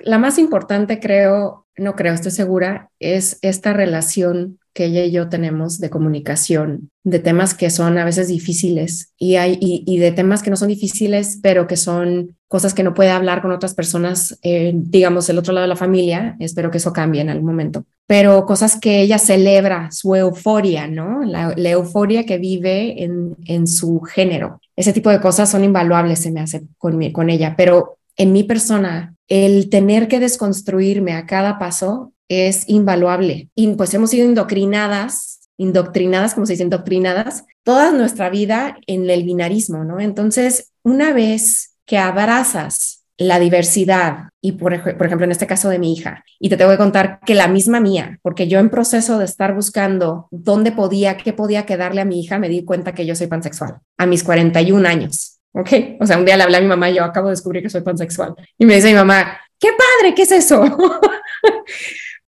La 0.00 0.18
más 0.18 0.38
importante, 0.38 1.00
creo, 1.00 1.66
no 1.76 1.94
creo, 1.94 2.14
estoy 2.14 2.32
segura, 2.32 2.90
es 2.98 3.38
esta 3.42 3.72
relación 3.72 4.58
que 4.72 4.84
ella 4.84 5.04
y 5.04 5.10
yo 5.10 5.28
tenemos 5.28 5.80
de 5.80 5.90
comunicación, 5.90 6.90
de 7.02 7.18
temas 7.18 7.54
que 7.54 7.70
son 7.70 7.98
a 7.98 8.04
veces 8.04 8.28
difíciles 8.28 9.12
y, 9.18 9.36
hay, 9.36 9.58
y, 9.60 9.98
de 9.98 10.12
temas 10.12 10.42
que 10.42 10.50
no 10.50 10.56
son 10.56 10.68
difíciles, 10.68 11.40
pero 11.42 11.66
que 11.66 11.76
son 11.76 12.36
cosas 12.46 12.72
que 12.72 12.82
no 12.82 12.94
puede 12.94 13.10
hablar 13.10 13.42
con 13.42 13.50
otras 13.50 13.74
personas, 13.74 14.38
eh, 14.42 14.72
digamos, 14.74 15.28
el 15.28 15.38
otro 15.38 15.52
lado 15.52 15.64
de 15.64 15.68
la 15.68 15.76
familia. 15.76 16.36
Espero 16.38 16.70
que 16.70 16.78
eso 16.78 16.92
cambie 16.92 17.20
en 17.20 17.30
algún 17.30 17.48
momento. 17.48 17.84
Pero 18.06 18.44
cosas 18.44 18.78
que 18.78 19.00
ella 19.00 19.18
celebra, 19.18 19.90
su 19.90 20.14
euforia, 20.14 20.86
¿no? 20.88 21.24
La, 21.24 21.52
euforia 21.70 22.24
que 22.24 22.38
vive 22.38 23.02
en, 23.02 23.36
en 23.46 23.66
su 23.66 24.00
género. 24.00 24.60
Ese 24.76 24.92
tipo 24.92 25.10
de 25.10 25.20
cosas 25.20 25.48
son 25.50 25.64
invaluables, 25.64 26.20
se 26.20 26.32
me 26.32 26.40
hace 26.40 26.62
con, 26.78 27.10
con 27.12 27.30
ella. 27.30 27.54
Pero 27.56 27.98
en 28.16 28.32
mi 28.32 28.44
persona, 28.44 29.14
el 29.30 29.70
tener 29.70 30.08
que 30.08 30.20
desconstruirme 30.20 31.14
a 31.14 31.24
cada 31.24 31.58
paso 31.58 32.12
es 32.28 32.68
invaluable. 32.68 33.48
Y 33.54 33.68
pues 33.74 33.94
hemos 33.94 34.10
sido 34.10 34.26
indoctrinadas, 34.26 35.48
indoctrinadas, 35.56 36.34
como 36.34 36.44
se 36.46 36.54
dice, 36.54 36.64
indoctrinadas, 36.64 37.44
toda 37.62 37.92
nuestra 37.92 38.28
vida 38.28 38.76
en 38.86 39.08
el 39.08 39.22
binarismo, 39.22 39.84
¿no? 39.84 40.00
Entonces, 40.00 40.72
una 40.82 41.12
vez 41.12 41.76
que 41.86 41.96
abrazas 41.96 43.00
la 43.20 43.38
diversidad 43.38 44.30
y 44.40 44.52
por, 44.52 44.72
ejemplo 44.72 45.24
en 45.24 45.30
este 45.30 45.46
caso 45.46 45.68
de 45.68 45.78
mi 45.78 45.92
hija 45.92 46.24
y 46.38 46.48
te 46.48 46.56
tengo 46.56 46.70
que 46.70 46.78
contar 46.78 47.20
que 47.26 47.34
la 47.34 47.48
misma 47.48 47.78
mía 47.78 48.18
porque 48.22 48.48
yo 48.48 48.58
en 48.58 48.70
proceso 48.70 49.18
de 49.18 49.26
estar 49.26 49.54
buscando 49.54 50.26
dónde 50.30 50.72
podía 50.72 51.18
qué 51.18 51.34
podía 51.34 51.66
quedarle 51.66 52.00
a 52.00 52.06
mi 52.06 52.18
hija 52.18 52.38
me 52.38 52.48
di 52.48 52.64
cuenta 52.64 52.94
que 52.94 53.04
yo 53.04 53.14
soy 53.14 53.26
pansexual 53.26 53.80
a 53.98 54.06
mis 54.06 54.24
41 54.24 54.88
años 54.88 55.29
¿ok? 55.52 55.70
O 56.00 56.06
sea, 56.06 56.18
un 56.18 56.24
día 56.24 56.36
le 56.36 56.44
hablé 56.44 56.58
a 56.58 56.60
mi 56.60 56.66
mamá 56.66 56.90
y 56.90 56.94
yo 56.94 57.04
acabo 57.04 57.28
de 57.28 57.32
descubrir 57.32 57.62
que 57.62 57.70
soy 57.70 57.82
pansexual. 57.82 58.34
Y 58.58 58.66
me 58.66 58.76
dice 58.76 58.88
mi 58.88 58.94
mamá, 58.94 59.38
qué 59.58 59.68
padre, 59.68 60.14
¿qué 60.14 60.22
es 60.22 60.32
eso? 60.32 60.64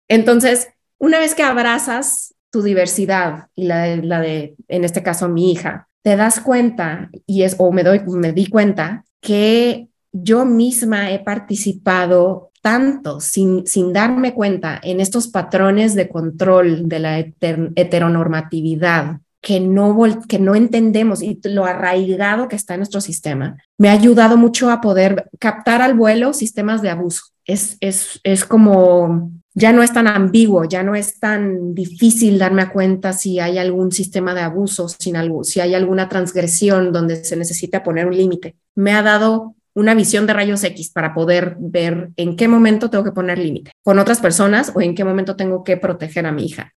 Entonces, 0.08 0.68
una 0.98 1.18
vez 1.18 1.34
que 1.34 1.42
abrazas 1.42 2.34
tu 2.50 2.62
diversidad 2.62 3.48
y 3.54 3.64
la 3.64 3.82
de, 3.82 3.96
la 3.98 4.20
de, 4.20 4.56
en 4.68 4.84
este 4.84 5.02
caso, 5.02 5.28
mi 5.28 5.52
hija, 5.52 5.88
te 6.02 6.16
das 6.16 6.40
cuenta 6.40 7.10
y 7.26 7.42
es, 7.42 7.56
o 7.58 7.72
me 7.72 7.84
doy, 7.84 8.00
me 8.06 8.32
di 8.32 8.46
cuenta 8.46 9.04
que 9.20 9.88
yo 10.12 10.44
misma 10.44 11.12
he 11.12 11.20
participado 11.20 12.50
tanto 12.62 13.20
sin, 13.20 13.66
sin 13.66 13.92
darme 13.92 14.34
cuenta 14.34 14.80
en 14.82 15.00
estos 15.00 15.28
patrones 15.28 15.94
de 15.94 16.08
control 16.08 16.88
de 16.88 16.98
la 16.98 17.18
heteronormatividad 17.18 19.20
que 19.40 19.60
no, 19.60 19.98
que 20.28 20.38
no 20.38 20.54
entendemos 20.54 21.22
y 21.22 21.40
lo 21.44 21.64
arraigado 21.64 22.48
que 22.48 22.56
está 22.56 22.74
en 22.74 22.80
nuestro 22.80 23.00
sistema, 23.00 23.56
me 23.78 23.88
ha 23.88 23.92
ayudado 23.92 24.36
mucho 24.36 24.70
a 24.70 24.80
poder 24.80 25.30
captar 25.38 25.82
al 25.82 25.94
vuelo 25.94 26.32
sistemas 26.32 26.82
de 26.82 26.90
abuso. 26.90 27.24
Es, 27.46 27.76
es, 27.80 28.20
es 28.22 28.44
como, 28.44 29.32
ya 29.54 29.72
no 29.72 29.82
es 29.82 29.92
tan 29.92 30.06
ambiguo, 30.06 30.64
ya 30.64 30.82
no 30.82 30.94
es 30.94 31.18
tan 31.18 31.74
difícil 31.74 32.38
darme 32.38 32.68
cuenta 32.68 33.12
si 33.12 33.40
hay 33.40 33.58
algún 33.58 33.92
sistema 33.92 34.34
de 34.34 34.42
abuso, 34.42 34.88
si 34.88 35.60
hay 35.60 35.74
alguna 35.74 36.08
transgresión 36.08 36.92
donde 36.92 37.24
se 37.24 37.36
necesita 37.36 37.82
poner 37.82 38.06
un 38.06 38.16
límite. 38.16 38.56
Me 38.74 38.92
ha 38.92 39.02
dado 39.02 39.56
una 39.74 39.94
visión 39.94 40.26
de 40.26 40.34
rayos 40.34 40.62
X 40.64 40.90
para 40.90 41.14
poder 41.14 41.56
ver 41.58 42.10
en 42.16 42.36
qué 42.36 42.48
momento 42.48 42.90
tengo 42.90 43.04
que 43.04 43.12
poner 43.12 43.38
límite 43.38 43.72
con 43.82 43.98
otras 43.98 44.20
personas 44.20 44.72
o 44.74 44.80
en 44.80 44.94
qué 44.94 45.04
momento 45.04 45.36
tengo 45.36 45.64
que 45.64 45.76
proteger 45.76 46.26
a 46.26 46.32
mi 46.32 46.44
hija. 46.44 46.74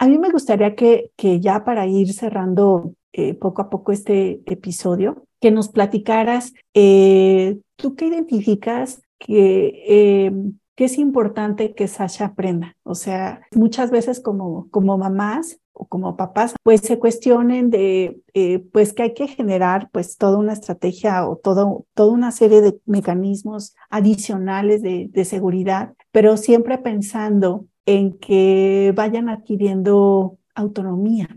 A 0.00 0.08
mí 0.08 0.16
me 0.16 0.30
gustaría 0.30 0.74
que, 0.74 1.12
que 1.14 1.40
ya 1.40 1.62
para 1.62 1.86
ir 1.86 2.14
cerrando 2.14 2.94
eh, 3.12 3.34
poco 3.34 3.60
a 3.60 3.68
poco 3.68 3.92
este 3.92 4.40
episodio, 4.46 5.26
que 5.42 5.50
nos 5.50 5.68
platicaras, 5.68 6.54
eh, 6.72 7.58
tú 7.76 7.96
qué 7.96 8.06
identificas 8.06 9.02
que, 9.18 10.24
em, 10.26 10.58
que, 10.74 10.86
es 10.86 10.96
importante 10.96 11.74
que 11.74 11.86
Sasha 11.86 12.24
aprenda. 12.24 12.78
O 12.82 12.94
sea, 12.94 13.42
muchas 13.54 13.90
veces 13.90 14.20
como, 14.20 14.70
como 14.70 14.96
mamás 14.96 15.58
o 15.74 15.86
como 15.86 16.16
papás, 16.16 16.54
pues 16.62 16.80
se 16.80 16.98
cuestionen 16.98 17.68
de, 17.68 18.22
eh, 18.32 18.60
pues 18.72 18.94
que 18.94 19.02
hay 19.02 19.12
que 19.12 19.28
generar 19.28 19.90
pues 19.92 20.16
toda 20.16 20.38
una 20.38 20.54
estrategia 20.54 21.28
o 21.28 21.36
todo, 21.36 21.84
toda 21.92 22.12
una 22.12 22.30
serie 22.30 22.62
de 22.62 22.80
mecanismos 22.86 23.74
adicionales 23.90 24.80
de 24.80 25.24
seguridad, 25.26 25.92
pero 26.10 26.38
siempre 26.38 26.78
pensando 26.78 27.66
en 27.94 28.18
que 28.18 28.92
vayan 28.94 29.28
adquiriendo 29.28 30.38
autonomía. 30.54 31.28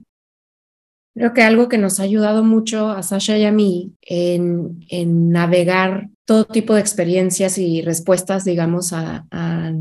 Creo 1.15 1.33
que 1.33 1.43
algo 1.43 1.69
que 1.69 1.77
nos 1.77 1.99
ha 1.99 2.03
ayudado 2.03 2.43
mucho 2.43 2.89
a 2.89 3.03
Sasha 3.03 3.37
y 3.37 3.45
a 3.45 3.51
mí 3.51 3.93
en, 4.01 4.83
en 4.89 5.29
navegar 5.29 6.09
todo 6.25 6.45
tipo 6.45 6.73
de 6.73 6.81
experiencias 6.81 7.57
y 7.57 7.81
respuestas, 7.81 8.45
digamos, 8.45 8.93
a, 8.93 9.27
a, 9.29 9.71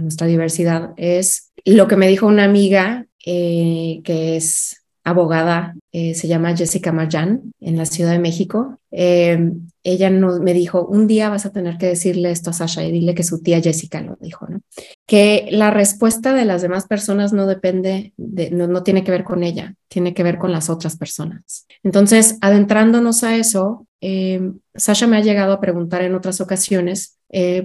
nuestra 0.00 0.26
diversidad 0.26 0.92
es 0.96 1.52
lo 1.64 1.88
que 1.88 1.96
me 1.96 2.08
dijo 2.08 2.26
una 2.26 2.44
amiga 2.44 3.06
eh, 3.24 4.02
que 4.04 4.36
es 4.36 4.83
abogada, 5.04 5.76
eh, 5.92 6.14
se 6.14 6.26
llama 6.26 6.56
Jessica 6.56 6.90
Mayan, 6.90 7.52
en 7.60 7.76
la 7.76 7.84
Ciudad 7.84 8.12
de 8.12 8.18
México. 8.18 8.78
Eh, 8.90 9.52
ella 9.82 10.08
nos, 10.08 10.40
me 10.40 10.54
dijo, 10.54 10.86
un 10.86 11.06
día 11.06 11.28
vas 11.28 11.44
a 11.44 11.52
tener 11.52 11.76
que 11.76 11.86
decirle 11.86 12.30
esto 12.30 12.50
a 12.50 12.54
Sasha 12.54 12.82
y 12.84 12.90
dile 12.90 13.14
que 13.14 13.22
su 13.22 13.42
tía 13.42 13.60
Jessica 13.60 14.00
lo 14.00 14.16
dijo, 14.18 14.46
¿no? 14.48 14.60
Que 15.06 15.46
la 15.50 15.70
respuesta 15.70 16.32
de 16.32 16.46
las 16.46 16.62
demás 16.62 16.86
personas 16.86 17.34
no 17.34 17.46
depende, 17.46 18.14
de, 18.16 18.50
no, 18.50 18.66
no 18.66 18.82
tiene 18.82 19.04
que 19.04 19.10
ver 19.10 19.24
con 19.24 19.42
ella, 19.42 19.74
tiene 19.88 20.14
que 20.14 20.22
ver 20.22 20.38
con 20.38 20.52
las 20.52 20.70
otras 20.70 20.96
personas. 20.96 21.66
Entonces, 21.82 22.38
adentrándonos 22.40 23.24
a 23.24 23.36
eso, 23.36 23.86
eh, 24.00 24.52
Sasha 24.74 25.06
me 25.06 25.18
ha 25.18 25.22
llegado 25.22 25.52
a 25.52 25.60
preguntar 25.60 26.00
en 26.00 26.14
otras 26.14 26.40
ocasiones, 26.40 27.18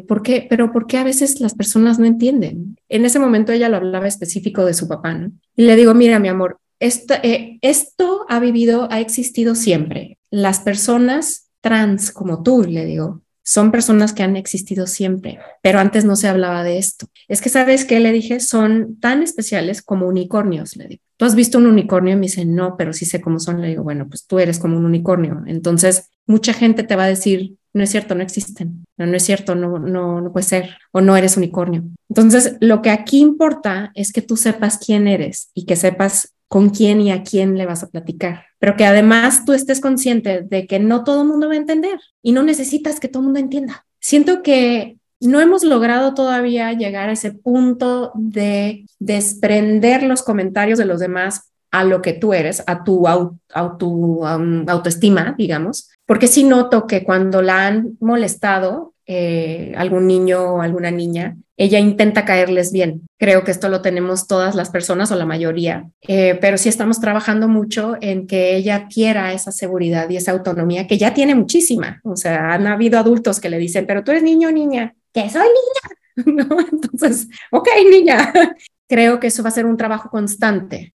¿por 0.08 0.23
qué? 0.23 0.47
Pero 0.49 0.71
¿por 0.71 0.88
qué 0.88 0.97
a 0.97 1.04
veces 1.04 1.39
las 1.39 1.54
personas 1.54 1.99
no 1.99 2.06
entienden? 2.06 2.75
En 2.89 3.06
ese 3.06 3.19
momento 3.19 3.52
ella 3.52 3.69
lo 3.69 3.78
hablaba 3.78 4.08
específico 4.08 4.65
de 4.65 4.73
su 4.73 4.88
papá, 4.88 5.13
¿no? 5.13 5.32
Y 5.56 5.63
le 5.65 5.75
digo, 5.75 5.93
mira, 5.93 6.17
mi 6.17 6.28
amor, 6.28 6.60
esto, 6.80 7.15
eh, 7.24 7.60
esto 7.62 8.26
ha 8.30 8.39
vivido, 8.39 8.88
ha 8.92 9.00
existido 9.00 9.56
siempre. 9.56 10.18
Las 10.30 10.60
personas 10.60 11.50
trans 11.62 12.12
como 12.12 12.44
tú, 12.44 12.63
le 12.63 12.86
digo, 12.86 13.22
son 13.44 13.72
personas 13.72 14.13
que 14.13 14.22
han 14.22 14.36
existido 14.36 14.86
siempre, 14.86 15.39
pero 15.63 15.80
antes 15.80 16.06
no 16.06 16.15
se 16.15 16.28
hablaba 16.28 16.63
de 16.63 16.78
esto. 16.78 17.08
Es 17.28 17.42
que, 17.42 17.50
¿sabes 17.50 17.84
qué? 17.84 18.00
Le 18.00 18.12
dije, 18.12 18.39
son 18.39 19.00
tan 19.00 19.24
especiales 19.24 19.82
como 19.82 20.08
unicornios, 20.08 20.76
le 20.76 20.88
digo. 20.88 21.02
¿Tú 21.18 21.26
has 21.26 21.36
visto 21.36 21.58
un 21.58 21.65
unicornio? 21.65 22.13
Y 22.13 22.15
me 22.15 22.28
dice, 22.28 22.46
no, 22.46 22.78
pero 22.78 22.94
sí 22.94 23.06
sé 23.06 23.20
cómo 23.20 23.39
son. 23.39 23.60
Le 23.60 23.70
digo, 23.70 23.84
bueno, 23.84 24.08
pues 24.08 24.26
tú 24.28 24.39
eres 24.39 24.60
como 24.60 24.78
un 24.78 24.86
unicornio. 24.86 25.42
Entonces, 25.48 26.10
mucha 26.28 26.54
gente 26.54 26.84
te 26.84 26.96
va 26.96 27.06
a 27.06 27.08
decir, 27.08 27.56
no 27.74 27.84
es 27.84 27.89
cierto, 27.89 28.15
no 28.15 28.22
existen, 28.22 28.86
no, 28.98 29.06
no 29.06 29.18
es 29.18 29.24
cierto, 29.24 29.56
no, 29.56 29.80
no, 29.80 30.22
no 30.22 30.32
puede 30.32 30.46
ser, 30.46 30.78
o 30.92 31.02
no 31.02 31.18
eres 31.18 31.36
unicornio. 31.36 31.84
Entonces, 32.08 32.56
lo 32.60 32.82
que 32.82 32.89
aquí 32.92 33.20
importa 33.20 33.92
es 33.96 34.13
que 34.13 34.22
tú 34.22 34.38
sepas 34.38 34.78
quién 34.78 35.08
eres 35.08 35.50
y 35.54 35.65
que 35.65 35.76
sepas 35.76 36.36
con 36.50 36.72
quién 36.72 37.00
y 37.00 37.12
a 37.12 37.24
quién 37.24 37.58
le 37.58 37.68
vas 37.68 37.84
a 37.84 37.90
platicar, 37.90 38.48
pero 38.58 38.76
que 38.76 38.86
además 38.86 39.46
tú 39.46 39.54
estés 39.54 39.80
consciente 39.80 40.42
de 40.42 40.66
que 40.68 40.80
no 40.80 41.04
todo 41.04 41.22
el 41.22 41.28
mundo 41.28 41.48
va 41.48 41.54
a 41.54 41.58
entender 41.58 42.00
y 42.24 42.32
no 42.32 42.44
necesitas 42.44 43.00
que 43.00 43.08
todo 43.08 43.22
el 43.22 43.26
mundo 43.26 43.40
entienda. 43.40 43.86
Siento 44.00 44.42
que 44.42 44.98
no 45.22 45.40
hemos 45.40 45.64
logrado 45.64 46.14
todavía 46.16 46.74
llegar 46.74 47.10
a 47.10 47.14
ese 47.14 47.32
punto 47.32 48.12
de 48.16 48.86
desprender 48.98 50.04
los 50.04 50.24
comentarios 50.24 50.80
de 50.80 50.86
los 50.86 51.00
demás 51.00 51.52
a 51.72 51.84
lo 51.84 52.02
que 52.02 52.14
tú 52.14 52.34
eres, 52.34 52.64
a 52.66 52.84
tu, 52.84 53.08
um, 53.08 54.68
autoestima, 54.68 55.36
digamos, 55.38 55.90
porque 56.08 56.28
sí 56.28 56.44
noto 56.44 56.88
que 56.88 57.04
cuando 57.04 57.44
la 57.44 57.68
han 57.68 57.96
molestado, 58.00 58.96
eh, 59.06 59.74
algún 59.78 60.08
niño 60.08 60.56
o 60.56 60.62
alguna 60.62 60.90
niña, 60.90 61.38
ella 61.60 61.78
intenta 61.78 62.24
caerles 62.24 62.72
bien. 62.72 63.02
Creo 63.17 63.43
que 63.43 63.52
esto 63.52 63.67
lo 63.67 63.82
tenemos 63.82 64.28
todas 64.28 64.56
las 64.56 64.69
personas 64.69 65.12
o 65.12 65.15
la 65.17 65.26
mayoría, 65.26 65.89
eh, 66.08 66.38
pero 66.39 66.58
sí 66.58 66.69
estamos 66.69 67.02
trabajando 67.02 67.50
mucho 67.50 67.98
en 68.00 68.28
que 68.28 68.56
ella 68.56 68.88
quiera 68.88 69.34
esa 69.34 69.52
seguridad 69.52 70.10
y 70.10 70.15
esa 70.15 70.32
autonomía 70.32 70.88
que 70.88 70.98
ya 70.98 71.13
tiene 71.13 71.36
muchísima. 71.36 72.00
O 72.06 72.15
sea, 72.15 72.54
han 72.54 72.65
habido 72.65 72.98
adultos 72.98 73.41
que 73.41 73.50
le 73.50 73.58
dicen, 73.58 73.86
pero 73.86 74.06
tú 74.06 74.12
eres 74.12 74.24
niño 74.24 74.48
o 74.48 74.52
niña, 74.52 74.95
que 75.13 75.30
soy 75.30 75.48
niña. 75.48 75.95
¿No? 76.48 76.60
Entonces, 76.62 77.28
ok, 77.52 77.67
niña. 77.91 78.32
Creo 78.88 79.19
que 79.19 79.28
eso 79.28 79.43
va 79.43 79.50
a 79.50 79.52
ser 79.52 79.65
un 79.65 79.76
trabajo 79.76 80.10
constante. 80.10 80.93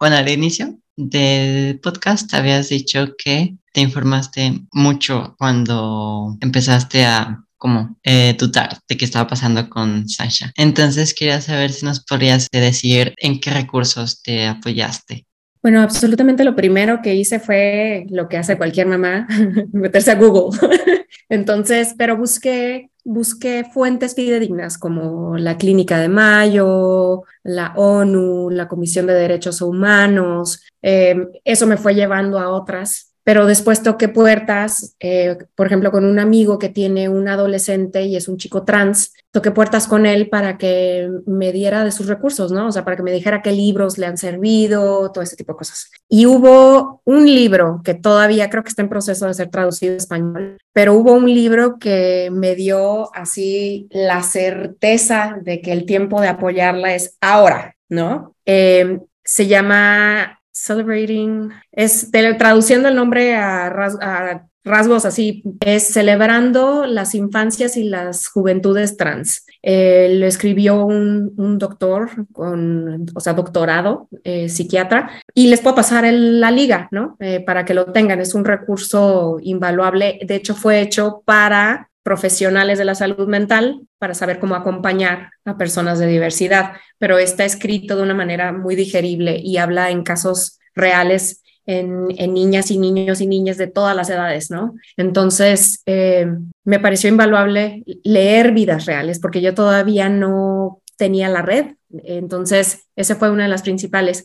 Bueno, 0.00 0.16
al 0.16 0.28
inicio 0.28 0.78
del 0.96 1.78
podcast 1.78 2.34
habías 2.34 2.70
dicho 2.70 3.14
que 3.16 3.54
te 3.72 3.80
informaste 3.80 4.62
mucho 4.72 5.36
cuando 5.38 6.36
empezaste 6.40 7.04
a 7.04 7.44
como 7.62 7.96
eh, 8.02 8.36
de 8.88 8.96
qué 8.96 9.04
estaba 9.04 9.28
pasando 9.28 9.70
con 9.70 10.08
Sasha. 10.08 10.52
Entonces 10.56 11.14
quería 11.14 11.40
saber 11.40 11.70
si 11.70 11.86
nos 11.86 12.04
podrías 12.04 12.48
decir 12.50 13.14
en 13.18 13.38
qué 13.38 13.50
recursos 13.50 14.20
te 14.20 14.48
apoyaste. 14.48 15.28
Bueno, 15.62 15.80
absolutamente 15.80 16.42
lo 16.42 16.56
primero 16.56 16.98
que 17.00 17.14
hice 17.14 17.38
fue 17.38 18.04
lo 18.10 18.28
que 18.28 18.36
hace 18.36 18.58
cualquier 18.58 18.88
mamá, 18.88 19.28
meterse 19.72 20.10
a 20.10 20.16
Google. 20.16 20.58
Entonces, 21.28 21.94
pero 21.96 22.16
busqué, 22.16 22.90
busqué 23.04 23.64
fuentes 23.72 24.16
fidedignas 24.16 24.76
como 24.76 25.36
la 25.36 25.56
Clínica 25.56 26.00
de 26.00 26.08
Mayo, 26.08 27.22
la 27.44 27.74
ONU, 27.76 28.50
la 28.50 28.66
Comisión 28.66 29.06
de 29.06 29.14
Derechos 29.14 29.62
Humanos. 29.62 30.64
Eh, 30.82 31.14
eso 31.44 31.68
me 31.68 31.76
fue 31.76 31.94
llevando 31.94 32.40
a 32.40 32.48
otras 32.48 33.11
pero 33.24 33.46
después 33.46 33.82
toqué 33.82 34.08
puertas, 34.08 34.96
eh, 34.98 35.36
por 35.54 35.66
ejemplo, 35.66 35.92
con 35.92 36.04
un 36.04 36.18
amigo 36.18 36.58
que 36.58 36.68
tiene 36.68 37.08
un 37.08 37.28
adolescente 37.28 38.02
y 38.02 38.16
es 38.16 38.26
un 38.26 38.36
chico 38.36 38.64
trans, 38.64 39.14
toqué 39.30 39.52
puertas 39.52 39.86
con 39.86 40.06
él 40.06 40.28
para 40.28 40.58
que 40.58 41.08
me 41.26 41.52
diera 41.52 41.84
de 41.84 41.92
sus 41.92 42.06
recursos, 42.06 42.50
¿no? 42.50 42.68
O 42.68 42.72
sea, 42.72 42.84
para 42.84 42.96
que 42.96 43.02
me 43.02 43.12
dijera 43.12 43.40
qué 43.40 43.52
libros 43.52 43.96
le 43.96 44.06
han 44.06 44.18
servido, 44.18 45.10
todo 45.12 45.22
ese 45.22 45.36
tipo 45.36 45.52
de 45.52 45.58
cosas. 45.58 45.90
Y 46.08 46.26
hubo 46.26 47.00
un 47.04 47.26
libro 47.26 47.80
que 47.84 47.94
todavía 47.94 48.50
creo 48.50 48.64
que 48.64 48.70
está 48.70 48.82
en 48.82 48.88
proceso 48.88 49.26
de 49.26 49.34
ser 49.34 49.50
traducido 49.50 49.92
en 49.92 49.98
español, 49.98 50.58
pero 50.72 50.94
hubo 50.94 51.12
un 51.12 51.32
libro 51.32 51.78
que 51.78 52.28
me 52.32 52.56
dio 52.56 53.14
así 53.14 53.88
la 53.90 54.22
certeza 54.22 55.38
de 55.40 55.60
que 55.60 55.72
el 55.72 55.86
tiempo 55.86 56.20
de 56.20 56.28
apoyarla 56.28 56.94
es 56.94 57.16
ahora, 57.20 57.76
¿no? 57.88 58.34
Eh, 58.46 58.98
se 59.24 59.46
llama 59.46 60.41
Celebrating, 60.52 61.50
es 61.72 62.10
traduciendo 62.10 62.88
el 62.88 62.94
nombre 62.94 63.34
a, 63.34 63.70
rasgos 64.64 65.04
así, 65.04 65.42
es 65.60 65.88
celebrando 65.88 66.86
las 66.86 67.14
infancias 67.14 67.76
y 67.76 67.84
las 67.84 68.28
juventudes 68.28 68.96
trans. 68.96 69.44
Eh, 69.62 70.16
lo 70.18 70.26
escribió 70.26 70.84
un, 70.84 71.58
doctor 71.58 72.10
con, 72.32 73.06
o 73.14 73.20
sea, 73.20 73.32
doctorado, 73.32 74.08
eh, 74.24 74.48
psiquiatra, 74.48 75.10
y 75.34 75.48
les 75.48 75.60
puedo 75.60 75.76
pasar 75.76 76.04
la 76.12 76.50
liga, 76.50 76.88
¿no? 76.90 77.16
Eh, 77.18 77.40
para 77.40 77.64
que 77.64 77.74
lo 77.74 77.86
tengan. 77.86 78.20
Es 78.20 78.34
un 78.34 78.44
recurso 78.44 79.38
invaluable. 79.40 80.20
De 80.24 80.36
hecho, 80.36 80.54
fue 80.54 80.80
hecho 80.80 81.22
para 81.24 81.90
profesionales 82.02 82.78
de 82.78 82.84
la 82.84 82.94
salud 82.94 83.28
mental 83.28 83.82
para 83.98 84.14
saber 84.14 84.38
cómo 84.38 84.54
acompañar 84.54 85.30
a 85.44 85.56
personas 85.56 85.98
de 85.98 86.06
diversidad, 86.06 86.72
pero 86.98 87.18
está 87.18 87.44
escrito 87.44 87.96
de 87.96 88.02
una 88.02 88.14
manera 88.14 88.52
muy 88.52 88.74
digerible 88.74 89.38
y 89.42 89.56
habla 89.56 89.90
en 89.90 90.02
casos 90.02 90.58
reales 90.74 91.42
en, 91.66 92.08
niñas 92.34 92.70
y 92.70 92.78
niños 92.78 93.20
y 93.20 93.26
niñas 93.26 93.56
de 93.56 93.68
todas 93.68 93.94
las 93.94 94.10
edades, 94.10 94.50
¿no? 94.50 94.74
Entonces, 94.96 95.82
eh, 95.86 96.26
me 96.64 96.80
pareció 96.80 97.08
invaluable 97.08 97.84
leer 98.02 98.52
vidas 98.52 98.86
reales 98.86 99.20
porque 99.20 99.40
yo 99.40 99.54
todavía 99.54 100.08
no 100.08 100.82
tenía 100.96 101.28
la 101.28 101.42
red, 101.42 101.74
entonces 102.04 102.88
esa 102.96 103.16
fue 103.16 103.30
una 103.30 103.44
de 103.44 103.48
las 103.48 103.62
principales. 103.62 104.24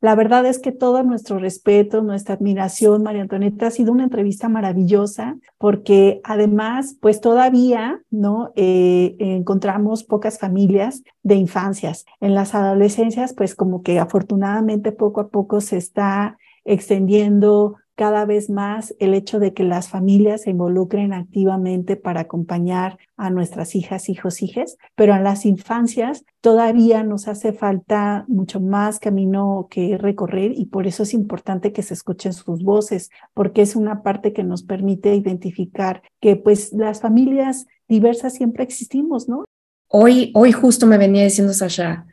La 0.00 0.14
verdad 0.14 0.46
es 0.46 0.60
que 0.60 0.70
todo 0.70 1.02
nuestro 1.02 1.38
respeto, 1.38 2.02
nuestra 2.02 2.36
admiración, 2.36 3.02
María 3.02 3.22
Antonieta, 3.22 3.66
ha 3.66 3.70
sido 3.72 3.90
una 3.90 4.04
entrevista 4.04 4.48
maravillosa 4.48 5.36
porque 5.58 6.20
además, 6.22 6.96
pues 7.00 7.20
todavía, 7.20 8.00
¿no? 8.10 8.52
Eh, 8.54 9.16
encontramos 9.18 10.04
pocas 10.04 10.38
familias 10.38 11.02
de 11.24 11.34
infancias. 11.34 12.04
En 12.20 12.34
las 12.34 12.54
adolescencias, 12.54 13.34
pues 13.34 13.56
como 13.56 13.82
que 13.82 13.98
afortunadamente 13.98 14.92
poco 14.92 15.20
a 15.20 15.28
poco 15.28 15.60
se 15.60 15.76
está 15.76 16.38
extendiendo 16.64 17.76
cada 17.98 18.26
vez 18.26 18.48
más 18.48 18.94
el 19.00 19.12
hecho 19.12 19.40
de 19.40 19.52
que 19.54 19.64
las 19.64 19.88
familias 19.88 20.42
se 20.42 20.50
involucren 20.50 21.12
activamente 21.12 21.96
para 21.96 22.20
acompañar 22.20 22.96
a 23.16 23.28
nuestras 23.28 23.74
hijas, 23.74 24.08
hijos, 24.08 24.40
hijas, 24.40 24.76
pero 24.94 25.16
en 25.16 25.24
las 25.24 25.44
infancias 25.44 26.24
todavía 26.40 27.02
nos 27.02 27.26
hace 27.26 27.52
falta 27.52 28.24
mucho 28.28 28.60
más 28.60 29.00
camino 29.00 29.66
que 29.68 29.98
recorrer 29.98 30.52
y 30.54 30.66
por 30.66 30.86
eso 30.86 31.02
es 31.02 31.12
importante 31.12 31.72
que 31.72 31.82
se 31.82 31.94
escuchen 31.94 32.34
sus 32.34 32.62
voces, 32.62 33.10
porque 33.34 33.62
es 33.62 33.74
una 33.74 34.04
parte 34.04 34.32
que 34.32 34.44
nos 34.44 34.62
permite 34.62 35.16
identificar 35.16 36.02
que 36.20 36.36
pues 36.36 36.72
las 36.72 37.00
familias 37.00 37.66
diversas 37.88 38.32
siempre 38.32 38.62
existimos, 38.62 39.28
¿no? 39.28 39.44
Hoy, 39.88 40.30
hoy 40.36 40.52
justo 40.52 40.86
me 40.86 40.98
venía 40.98 41.24
diciendo 41.24 41.52
Sasha, 41.52 42.06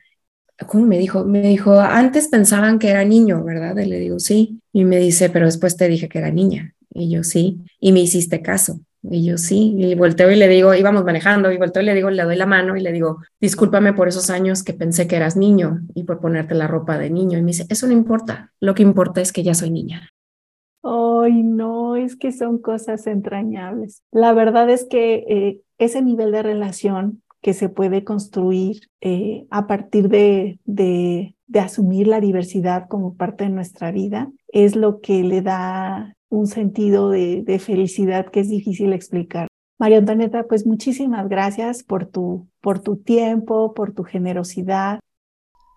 ¿cómo 0.68 0.86
me 0.86 0.98
dijo? 0.98 1.26
Me 1.26 1.42
dijo, 1.42 1.80
antes 1.80 2.28
pensaban 2.28 2.80
que 2.80 2.90
era 2.90 3.04
niño, 3.04 3.44
¿verdad? 3.44 3.78
Y 3.78 3.86
le 3.86 4.00
digo, 4.00 4.20
sí. 4.20 4.60
Y 4.72 4.86
me 4.86 4.98
dice, 4.98 5.30
pero 5.30 5.46
después 5.46 5.78
te 5.78 5.88
dije 5.88 6.10
que 6.10 6.20
era 6.20 6.32
niña. 6.32 6.74
Y 6.94 7.10
yo, 7.10 7.24
sí. 7.24 7.60
Y 7.80 7.92
me 7.92 8.02
hiciste 8.02 8.42
caso. 8.42 8.80
Y 9.10 9.26
yo 9.26 9.38
sí, 9.38 9.76
y 9.78 9.96
volteo 9.96 10.32
y 10.32 10.36
le 10.36 10.48
digo, 10.48 10.74
íbamos 10.74 11.04
manejando, 11.04 11.52
y 11.52 11.58
volteo 11.58 11.84
y 11.84 11.86
le 11.86 11.94
digo, 11.94 12.10
le 12.10 12.24
doy 12.24 12.36
la 12.36 12.46
mano 12.46 12.76
y 12.76 12.82
le 12.82 12.92
digo, 12.92 13.20
discúlpame 13.40 13.94
por 13.94 14.08
esos 14.08 14.30
años 14.30 14.64
que 14.64 14.74
pensé 14.74 15.08
que 15.08 15.16
eras 15.16 15.36
niño 15.38 15.82
y 15.94 16.04
por 16.04 16.20
ponerte 16.20 16.56
la 16.56 16.68
ropa 16.68 16.98
de 16.98 17.10
niño. 17.10 17.38
Y 17.38 17.42
me 17.42 17.48
dice, 17.48 17.66
eso 17.70 17.86
no 17.88 17.94
importa, 17.94 18.52
lo 18.60 18.74
que 18.74 18.84
importa 18.84 19.22
es 19.22 19.32
que 19.32 19.44
ya 19.44 19.54
soy 19.54 19.70
niña. 19.70 20.10
Ay, 20.82 21.44
no, 21.44 21.96
es 21.96 22.16
que 22.16 22.32
son 22.32 22.60
cosas 22.60 23.08
entrañables. 23.08 24.02
La 24.12 24.34
verdad 24.34 24.70
es 24.70 24.86
que 24.86 25.26
eh, 25.28 25.62
ese 25.78 26.02
nivel 26.02 26.32
de 26.32 26.44
relación 26.44 27.22
que 27.46 27.54
se 27.54 27.70
puede 27.70 28.04
construir 28.04 28.90
eh, 29.02 29.46
a 29.52 29.68
partir 29.68 30.10
de, 30.10 30.58
de, 30.66 31.36
asumir 31.60 32.08
la 32.08 32.20
diversidad 32.20 32.88
como 32.90 33.18
parte 33.18 33.44
de 33.44 33.52
nuestra 33.52 33.92
vida 33.92 34.32
es 34.48 34.76
lo 34.76 35.00
que 35.00 35.22
le 35.24 35.44
da 35.44 36.16
un 36.30 36.48
sentido 36.48 37.12
de, 37.12 37.44
de 37.44 37.60
felicidad 37.60 38.32
que 38.32 38.40
es 38.40 38.50
difícil 38.50 38.94
explicar. 38.94 39.48
María 39.78 40.00
Antonieta, 40.00 40.48
pues 40.48 40.66
muchísimas 40.66 41.30
gracias 41.30 41.84
por 41.84 42.08
tu, 42.08 42.50
por 42.62 42.80
tu 42.80 42.98
tiempo, 42.98 43.76
por 43.76 43.94
tu 43.94 44.04
generosidad. 44.04 45.00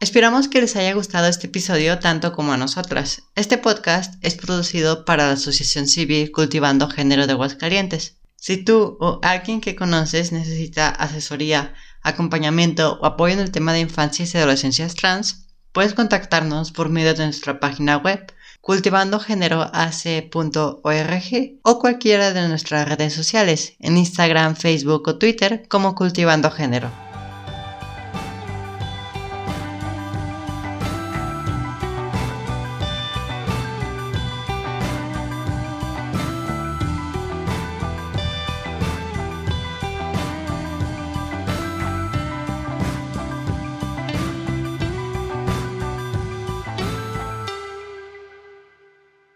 Esperamos 0.01 0.49
que 0.49 0.63
les 0.63 0.75
haya 0.75 0.95
gustado 0.95 1.27
este 1.27 1.49
episodio 1.49 1.99
tanto 1.99 2.33
como 2.33 2.53
a 2.53 2.57
nosotras. 2.57 3.25
Este 3.35 3.59
podcast 3.59 4.15
es 4.25 4.37
producido 4.37 5.05
para 5.05 5.27
la 5.27 5.33
Asociación 5.33 5.87
Civil 5.87 6.33
Cultivando 6.33 6.89
Género 6.89 7.27
de 7.27 7.35
Aguascalientes. 7.35 8.18
Si 8.41 8.57
tú 8.57 8.97
o 9.01 9.19
alguien 9.23 9.61
que 9.61 9.75
conoces 9.75 10.31
necesita 10.31 10.89
asesoría, 10.89 11.75
acompañamiento 12.03 12.99
o 13.01 13.07
apoyo 13.07 13.35
en 13.35 13.41
el 13.41 13.51
tema 13.51 13.73
de 13.73 13.81
infancias 13.81 14.33
y 14.33 14.39
adolescencias 14.39 14.95
trans, 14.95 15.49
puedes 15.73 15.93
contactarnos 15.93 16.71
por 16.71 16.89
medio 16.89 17.15
de 17.15 17.25
nuestra 17.25 17.59
página 17.59 17.97
web 17.97 18.33
cultivandogéneroac.org 18.61 21.59
o 21.63 21.79
cualquiera 21.79 22.33
de 22.33 22.49
nuestras 22.49 22.89
redes 22.89 23.13
sociales, 23.13 23.75
en 23.81 23.97
Instagram, 23.97 24.57
Facebook 24.57 25.09
o 25.09 25.19
Twitter 25.19 25.67
como 25.69 25.95
Cultivando 25.95 26.51
Género. 26.51 27.08